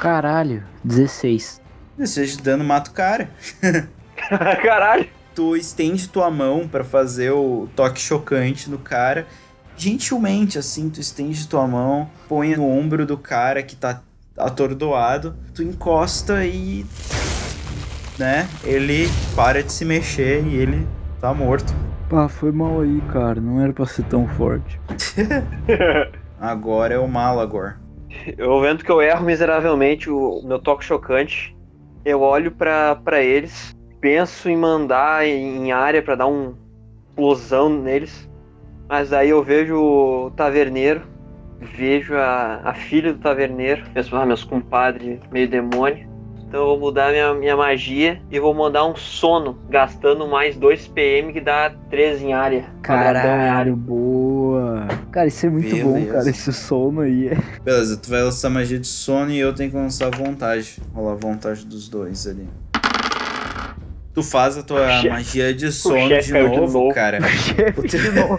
Caralho, 0.00 0.64
16. 0.82 1.60
Desejo 1.98 2.38
de 2.38 2.42
dano, 2.42 2.64
mata 2.64 2.90
o 2.90 2.94
cara. 2.94 3.28
Caralho. 4.62 5.06
Tu 5.34 5.56
estende 5.56 6.08
tua 6.08 6.30
mão 6.30 6.66
pra 6.66 6.82
fazer 6.82 7.32
o 7.32 7.68
toque 7.76 8.00
chocante 8.00 8.70
no 8.70 8.78
cara. 8.78 9.26
Gentilmente, 9.76 10.58
assim, 10.58 10.88
tu 10.88 11.00
estende 11.00 11.46
tua 11.46 11.66
mão, 11.66 12.08
põe 12.26 12.56
no 12.56 12.66
ombro 12.66 13.04
do 13.04 13.18
cara 13.18 13.62
que 13.62 13.76
tá 13.76 14.00
atordoado. 14.38 15.36
Tu 15.54 15.62
encosta 15.62 16.46
e. 16.46 16.86
Né? 18.18 18.48
Ele 18.64 19.06
para 19.36 19.62
de 19.62 19.70
se 19.70 19.84
mexer 19.84 20.42
e 20.46 20.56
ele 20.56 20.88
tá 21.20 21.34
morto. 21.34 21.74
Pá, 22.08 22.26
foi 22.26 22.50
mal 22.50 22.80
aí, 22.80 23.02
cara. 23.12 23.38
Não 23.38 23.60
era 23.60 23.72
pra 23.74 23.84
ser 23.84 24.04
tão 24.04 24.26
forte. 24.26 24.80
Agora 26.40 26.94
é 26.94 26.98
o 26.98 27.06
Malagor. 27.06 27.76
Eu 28.36 28.60
vendo 28.60 28.84
que 28.84 28.90
eu 28.90 29.00
erro 29.00 29.24
miseravelmente 29.24 30.10
o 30.10 30.40
meu 30.44 30.58
toque 30.58 30.84
chocante, 30.84 31.56
eu 32.04 32.20
olho 32.20 32.50
pra 32.50 32.96
pra 32.96 33.22
eles, 33.22 33.76
penso 34.00 34.48
em 34.48 34.56
mandar 34.56 35.26
em 35.26 35.72
área 35.72 36.02
pra 36.02 36.14
dar 36.14 36.26
um 36.26 36.54
explosão 37.08 37.68
neles, 37.68 38.28
mas 38.88 39.12
aí 39.12 39.30
eu 39.30 39.42
vejo 39.42 39.76
o 39.76 40.30
taverneiro, 40.32 41.02
vejo 41.60 42.16
a, 42.16 42.60
a 42.64 42.74
filha 42.74 43.12
do 43.12 43.20
taverneiro, 43.20 43.84
penso, 43.92 44.16
ah, 44.16 44.24
meus 44.24 44.44
compadres 44.44 45.20
meio 45.30 45.48
demônio. 45.48 46.08
Então 46.48 46.62
eu 46.62 46.66
vou 46.66 46.80
mudar 46.80 47.12
minha, 47.12 47.32
minha 47.32 47.56
magia 47.56 48.20
e 48.28 48.40
vou 48.40 48.52
mandar 48.52 48.84
um 48.84 48.96
sono, 48.96 49.56
gastando 49.68 50.26
mais 50.26 50.56
2 50.56 50.88
PM 50.88 51.32
que 51.32 51.40
dá 51.40 51.70
3 51.88 52.20
em 52.20 52.32
área. 52.32 52.64
Caralho, 52.82 53.76
boa. 53.76 54.09
Cara, 55.12 55.26
isso 55.26 55.46
é 55.46 55.50
muito 55.50 55.76
bom, 55.76 55.92
Beleza. 55.94 56.12
cara. 56.12 56.30
Esse 56.30 56.52
sono 56.52 57.00
aí. 57.00 57.30
Beleza, 57.64 57.96
tu 57.96 58.10
vai 58.10 58.22
lançar 58.22 58.50
magia 58.50 58.78
de 58.78 58.86
sono 58.86 59.30
e 59.30 59.38
eu 59.38 59.54
tenho 59.54 59.70
que 59.70 59.76
lançar 59.76 60.10
vontade. 60.10 60.80
Rolar 60.94 61.14
vontade 61.16 61.64
dos 61.66 61.88
dois 61.88 62.26
ali. 62.26 62.48
Tu 64.12 64.22
faz 64.24 64.56
a 64.58 64.62
tua 64.62 64.88
chefe- 64.96 65.08
magia 65.08 65.54
de 65.54 65.70
sono 65.70 66.08
de 66.20 66.32
caiu 66.32 66.48
de 66.50 66.56
novo, 66.56 66.78
novo. 66.80 66.94
cara. 66.94 67.18
O 67.22 67.28
chefe 67.28 67.88
de 67.88 68.10
novo. 68.10 68.36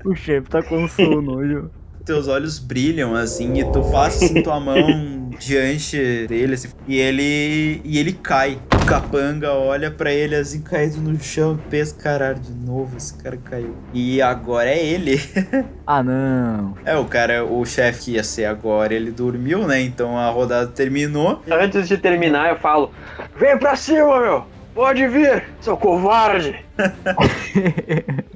O 0.10 0.14
chefe 0.14 0.48
tá 0.48 0.62
com 0.62 0.88
sono 0.88 1.34
hoje. 1.36 1.62
Teus 2.04 2.26
olhos 2.28 2.58
brilham 2.58 3.14
assim 3.14 3.58
e 3.60 3.64
tu 3.70 3.82
faz 3.84 4.16
assim 4.22 4.42
tua 4.42 4.58
mão 4.58 5.30
diante 5.38 6.26
dele 6.26 6.54
assim, 6.54 6.68
e 6.88 6.96
ele 6.98 7.80
e 7.84 7.98
ele 7.98 8.12
cai. 8.12 8.58
O 8.82 8.84
capanga 8.84 9.52
olha 9.52 9.92
pra 9.92 10.12
ele 10.12 10.34
assim 10.34 10.60
caído 10.60 11.00
no 11.00 11.18
chão, 11.18 11.56
pensa, 11.70 11.94
caralho, 11.94 12.40
de 12.40 12.52
novo 12.52 12.96
esse 12.96 13.14
cara 13.14 13.36
caiu. 13.36 13.76
E 13.94 14.20
agora 14.20 14.68
é 14.68 14.84
ele. 14.84 15.22
Ah, 15.86 16.02
não. 16.02 16.74
É, 16.84 16.96
o 16.96 17.04
cara, 17.04 17.44
o 17.44 17.64
chefe 17.66 18.04
que 18.04 18.10
ia 18.12 18.24
ser 18.24 18.44
agora, 18.44 18.94
ele 18.94 19.10
dormiu, 19.10 19.66
né? 19.66 19.80
Então 19.80 20.16
a 20.16 20.30
rodada 20.30 20.68
terminou. 20.68 21.42
Antes 21.50 21.86
de 21.86 21.96
terminar, 21.98 22.50
eu 22.50 22.56
falo: 22.56 22.90
Vem 23.38 23.56
pra 23.58 23.76
cima, 23.76 24.20
meu! 24.20 24.46
Pode 24.74 25.06
vir, 25.06 25.44
seu 25.60 25.76
covarde! 25.76 26.64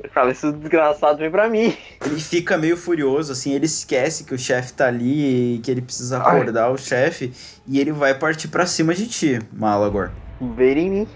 eu 0.04 0.10
falo, 0.10 0.30
esse 0.30 0.52
desgraçado 0.52 1.18
vem 1.18 1.30
pra 1.30 1.48
mim. 1.48 1.74
Ele 2.04 2.20
fica 2.20 2.58
meio 2.58 2.76
furioso, 2.76 3.32
assim, 3.32 3.52
ele 3.52 3.66
esquece 3.66 4.24
que 4.24 4.34
o 4.34 4.38
chefe 4.38 4.74
tá 4.74 4.86
ali 4.86 5.56
e 5.56 5.58
que 5.60 5.70
ele 5.70 5.80
precisa 5.80 6.18
acordar 6.18 6.70
o 6.70 6.76
chefe 6.76 7.32
e 7.66 7.80
ele 7.80 7.90
vai 7.90 8.14
partir 8.14 8.48
pra 8.48 8.66
cima 8.66 8.94
de 8.94 9.06
ti, 9.06 9.38
Malagor. 9.52 10.10
Ver 10.40 10.76
em 10.76 10.90
mim. 10.90 11.08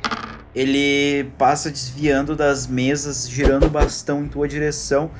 ele 0.54 1.30
passa 1.38 1.70
desviando 1.70 2.35
das 2.35 2.66
mesas, 2.66 3.28
girando 3.28 3.66
o 3.66 3.70
bastão 3.70 4.24
em 4.24 4.28
tua 4.28 4.48
direção. 4.48 5.11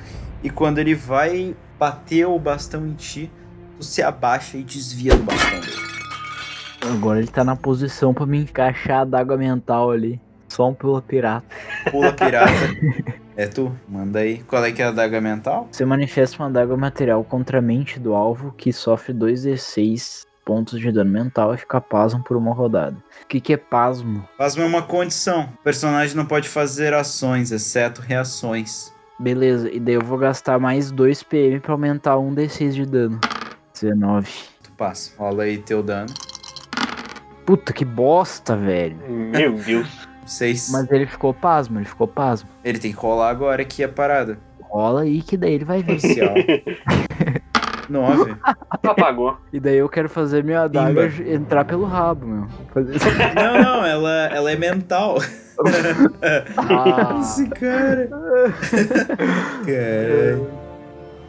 E 0.43 0.49
quando 0.49 0.79
ele 0.79 0.95
vai 0.95 1.55
bater 1.79 2.25
o 2.25 2.37
bastão 2.39 2.85
em 2.87 2.93
ti, 2.93 3.31
tu 3.77 3.83
se 3.83 4.01
abaixa 4.01 4.57
e 4.57 4.63
desvia 4.63 5.15
do 5.15 5.23
bastão 5.23 5.59
dele. 5.59 5.81
Agora 6.93 7.19
ele 7.19 7.27
tá 7.27 7.43
na 7.43 7.55
posição 7.55 8.13
pra 8.13 8.25
me 8.25 8.39
encaixar 8.39 9.01
a 9.01 9.05
daga 9.05 9.37
mental 9.37 9.91
ali. 9.91 10.19
Só 10.49 10.67
um 10.67 10.73
pula 10.73 11.01
pirata. 11.01 11.45
Pula 11.89 12.11
pirata. 12.11 12.51
é 13.37 13.47
tu, 13.47 13.71
manda 13.87 14.19
aí. 14.19 14.43
Qual 14.43 14.65
é 14.65 14.71
que 14.71 14.81
é 14.81 14.85
a 14.85 14.91
daga 14.91 15.21
mental? 15.21 15.67
Você 15.71 15.85
manifesta 15.85 16.41
uma 16.43 16.49
daga 16.49 16.75
material 16.75 17.23
contra 17.23 17.59
a 17.59 17.61
mente 17.61 17.99
do 17.99 18.13
alvo 18.13 18.51
que 18.57 18.73
sofre 18.73 19.13
2d6 19.13 20.23
pontos 20.45 20.79
de 20.79 20.91
dano 20.91 21.11
mental 21.11 21.53
e 21.53 21.57
fica 21.57 21.79
pasmo 21.79 22.23
por 22.23 22.37
uma 22.37 22.53
rodada. 22.53 22.97
O 23.23 23.27
que, 23.27 23.39
que 23.39 23.53
é 23.53 23.57
pasmo? 23.57 24.27
Pasmo 24.37 24.63
é 24.63 24.65
uma 24.65 24.81
condição. 24.81 25.49
O 25.59 25.63
personagem 25.63 26.15
não 26.15 26.25
pode 26.25 26.49
fazer 26.49 26.93
ações, 26.93 27.51
exceto 27.51 28.01
reações. 28.01 28.93
Beleza, 29.19 29.69
e 29.71 29.79
daí 29.79 29.95
eu 29.95 30.01
vou 30.01 30.17
gastar 30.17 30.59
mais 30.59 30.91
2 30.91 31.23
PM 31.23 31.59
pra 31.59 31.73
aumentar 31.73 32.17
um 32.17 32.33
D6 32.33 32.71
de 32.71 32.85
dano. 32.85 33.19
19. 33.73 34.29
Tu 34.63 34.71
passa. 34.73 35.11
Rola 35.17 35.43
aí 35.43 35.57
teu 35.59 35.83
dano. 35.83 36.13
Puta 37.45 37.71
que 37.71 37.85
bosta, 37.85 38.55
velho. 38.55 38.97
Meu 39.07 39.53
Deus. 39.53 40.07
6. 40.25 40.71
Mas 40.71 40.91
ele 40.91 41.05
ficou 41.05 41.33
pasmo, 41.33 41.79
ele 41.79 41.85
ficou 41.85 42.07
pasmo. 42.07 42.49
Ele 42.63 42.79
tem 42.79 42.91
que 42.91 42.97
rolar 42.97 43.29
agora 43.29 43.61
aqui 43.61 43.83
a 43.83 43.89
parada. 43.89 44.39
Rola 44.61 45.01
aí 45.01 45.21
que 45.21 45.35
daí 45.35 45.53
ele 45.53 45.65
vai 45.65 45.83
ver. 45.83 45.99
Inicial. 47.99 48.27
9. 48.27 48.35
Apagou. 48.83 49.37
E 49.51 49.59
daí 49.59 49.77
eu 49.77 49.89
quero 49.89 50.09
fazer 50.09 50.43
minha 50.43 50.61
adaga 50.63 51.11
entrar 51.27 51.65
pelo 51.65 51.85
rabo, 51.85 52.25
meu. 52.25 52.47
Fazer. 52.73 52.97
Não, 53.35 53.61
não, 53.61 53.85
ela, 53.85 54.25
ela 54.27 54.51
é 54.51 54.55
mental. 54.55 55.17
Ah, 56.57 57.19
Esse 57.21 57.47
cara. 57.49 58.09
Caralho. 59.63 60.47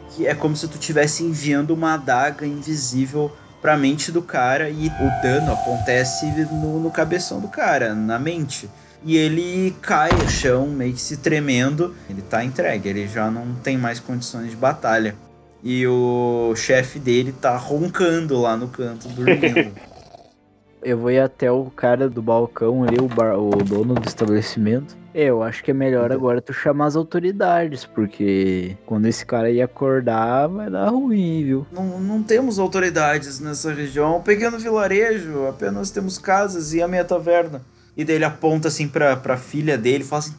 Que 0.09 0.25
é 0.25 0.33
como 0.33 0.55
se 0.55 0.67
tu 0.67 0.75
estivesse 0.79 1.23
enviando 1.23 1.71
uma 1.71 1.93
adaga 1.93 2.45
invisível 2.45 3.31
pra 3.61 3.77
mente 3.77 4.11
do 4.11 4.21
cara 4.21 4.69
e 4.69 4.87
o 4.87 5.21
dano 5.21 5.53
acontece 5.53 6.25
no, 6.51 6.79
no 6.79 6.89
cabeção 6.89 7.39
do 7.39 7.47
cara, 7.47 7.93
na 7.93 8.17
mente. 8.17 8.69
E 9.05 9.17
ele 9.17 9.75
cai 9.81 10.09
no 10.11 10.29
chão, 10.29 10.67
meio 10.67 10.93
que 10.93 11.01
se 11.01 11.17
tremendo. 11.17 11.93
Ele 12.09 12.21
tá 12.21 12.43
entregue, 12.43 12.89
ele 12.89 13.07
já 13.07 13.29
não 13.29 13.53
tem 13.55 13.77
mais 13.77 13.99
condições 13.99 14.49
de 14.49 14.55
batalha. 14.55 15.15
E 15.63 15.87
o 15.87 16.53
chefe 16.55 16.99
dele 16.99 17.31
tá 17.31 17.55
roncando 17.55 18.39
lá 18.41 18.57
no 18.57 18.67
canto, 18.67 19.07
dormindo. 19.09 19.71
eu 20.83 20.97
vou 20.97 21.09
ir 21.09 21.19
até 21.19 21.49
o 21.49 21.65
cara 21.71 22.09
do 22.09 22.21
balcão 22.21 22.83
ali, 22.83 22.97
o, 22.99 23.07
bar- 23.07 23.37
o 23.39 23.49
dono 23.63 23.93
do 23.95 24.05
estabelecimento. 24.07 24.97
É, 25.13 25.25
Eu 25.25 25.41
acho 25.43 25.63
que 25.63 25.71
é 25.71 25.73
melhor 25.73 26.11
agora 26.11 26.41
tu 26.41 26.51
chamar 26.51 26.87
as 26.87 26.95
autoridades, 26.95 27.85
porque 27.85 28.75
quando 28.85 29.05
esse 29.05 29.25
cara 29.25 29.49
ir 29.49 29.61
acordar, 29.61 30.47
vai 30.47 30.69
dar 30.69 30.89
ruim, 30.89 31.43
viu? 31.45 31.67
Não, 31.71 31.99
não 32.01 32.21
temos 32.23 32.59
autoridades 32.59 33.39
nessa 33.39 33.71
região. 33.71 34.15
É 34.15 34.17
um 34.17 34.21
pequeno 34.21 34.57
vilarejo, 34.59 35.47
apenas 35.47 35.91
temos 35.91 36.17
casas 36.17 36.73
e 36.73 36.81
a 36.81 36.87
minha 36.87 37.05
taverna. 37.05 37.61
E 37.95 38.03
daí 38.03 38.15
ele 38.15 38.25
aponta 38.25 38.67
assim 38.67 38.87
pra, 38.87 39.15
pra 39.15 39.37
filha 39.37 39.77
dele 39.77 40.03
e 40.03 40.07
fala 40.07 40.19
assim: 40.19 40.33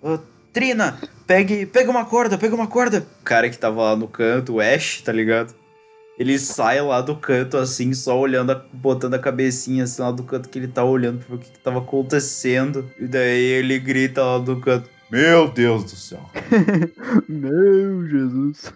"Ô, 0.00 0.16
Trina, 0.52 0.98
pegue, 1.26 1.64
pega 1.66 1.90
uma 1.90 2.04
corda, 2.04 2.36
pega 2.36 2.54
uma 2.54 2.66
corda. 2.66 3.06
O 3.20 3.24
cara 3.24 3.48
que 3.48 3.58
tava 3.58 3.82
lá 3.82 3.96
no 3.96 4.08
canto, 4.08 4.54
o 4.54 4.60
Ash, 4.60 5.00
tá 5.02 5.12
ligado? 5.12 5.54
Ele 6.18 6.38
sai 6.38 6.80
lá 6.82 7.00
do 7.00 7.16
canto 7.16 7.56
assim, 7.56 7.94
só 7.94 8.18
olhando, 8.18 8.52
a- 8.52 8.64
botando 8.72 9.14
a 9.14 9.18
cabecinha 9.18 9.84
assim 9.84 10.02
lá 10.02 10.10
do 10.10 10.22
canto 10.22 10.48
que 10.50 10.58
ele 10.58 10.68
tá 10.68 10.84
olhando 10.84 11.20
pra 11.20 11.28
ver 11.28 11.34
o 11.36 11.38
que, 11.38 11.50
que 11.50 11.58
tava 11.60 11.78
acontecendo. 11.78 12.90
E 12.98 13.06
daí 13.06 13.40
ele 13.42 13.78
grita 13.78 14.22
lá 14.22 14.38
do 14.38 14.60
canto: 14.60 14.90
Meu 15.10 15.48
Deus 15.50 15.84
do 15.84 15.90
céu. 15.96 16.20
Meu 17.28 18.06
Jesus. 18.08 18.72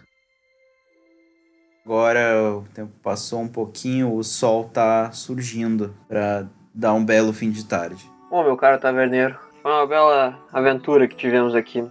Agora 1.84 2.50
o 2.56 2.64
tempo 2.72 2.92
passou 3.02 3.40
um 3.42 3.48
pouquinho, 3.48 4.14
o 4.14 4.24
sol 4.24 4.64
tá 4.64 5.12
surgindo 5.12 5.94
pra 6.08 6.46
dar 6.74 6.94
um 6.94 7.04
belo 7.04 7.30
fim 7.32 7.50
de 7.50 7.62
tarde. 7.66 8.10
Bom, 8.30 8.42
meu 8.42 8.56
caro 8.56 8.80
taverneiro, 8.80 9.38
foi 9.64 9.72
uma 9.72 9.86
bela 9.86 10.34
aventura 10.52 11.08
que 11.08 11.16
tivemos 11.16 11.54
aqui. 11.54 11.82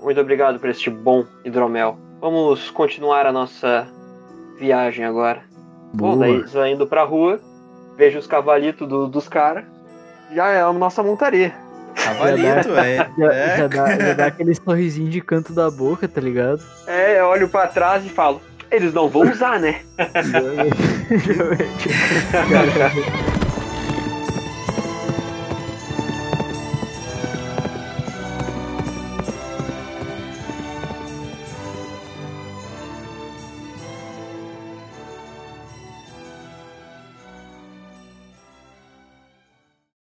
Muito 0.00 0.20
obrigado 0.20 0.60
por 0.60 0.68
este 0.70 0.88
bom 0.88 1.24
hidromel. 1.44 1.98
Vamos 2.20 2.70
continuar 2.70 3.26
a 3.26 3.32
nossa 3.32 3.88
viagem 4.56 5.04
agora. 5.04 5.42
Bom, 5.92 6.16
daí 6.16 6.36
Boa. 6.36 6.46
saindo 6.46 6.86
pra 6.86 7.02
rua, 7.02 7.40
vejo 7.96 8.16
os 8.20 8.28
cavalitos 8.28 8.88
do- 8.88 9.08
dos 9.08 9.28
caras. 9.28 9.64
Já 10.32 10.46
é 10.50 10.60
a 10.62 10.72
nossa 10.72 11.02
montaria. 11.02 11.52
Cavalito, 11.96 12.70
é. 12.78 13.10
Já, 13.18 13.32
é, 13.34 13.56
já 13.56 13.66
dá, 13.66 13.98
já 13.98 14.12
dá 14.14 14.26
aquele 14.26 14.54
sorrisinho 14.54 15.10
de 15.10 15.20
canto 15.20 15.52
da 15.52 15.68
boca, 15.68 16.06
tá 16.06 16.20
ligado? 16.20 16.62
É, 16.86 17.18
eu 17.18 17.24
olho 17.26 17.48
pra 17.48 17.66
trás 17.66 18.06
e 18.06 18.08
falo, 18.08 18.40
eles 18.70 18.94
não 18.94 19.08
vão 19.08 19.22
usar, 19.22 19.58
né? 19.58 19.80
Realmente. 19.98 21.88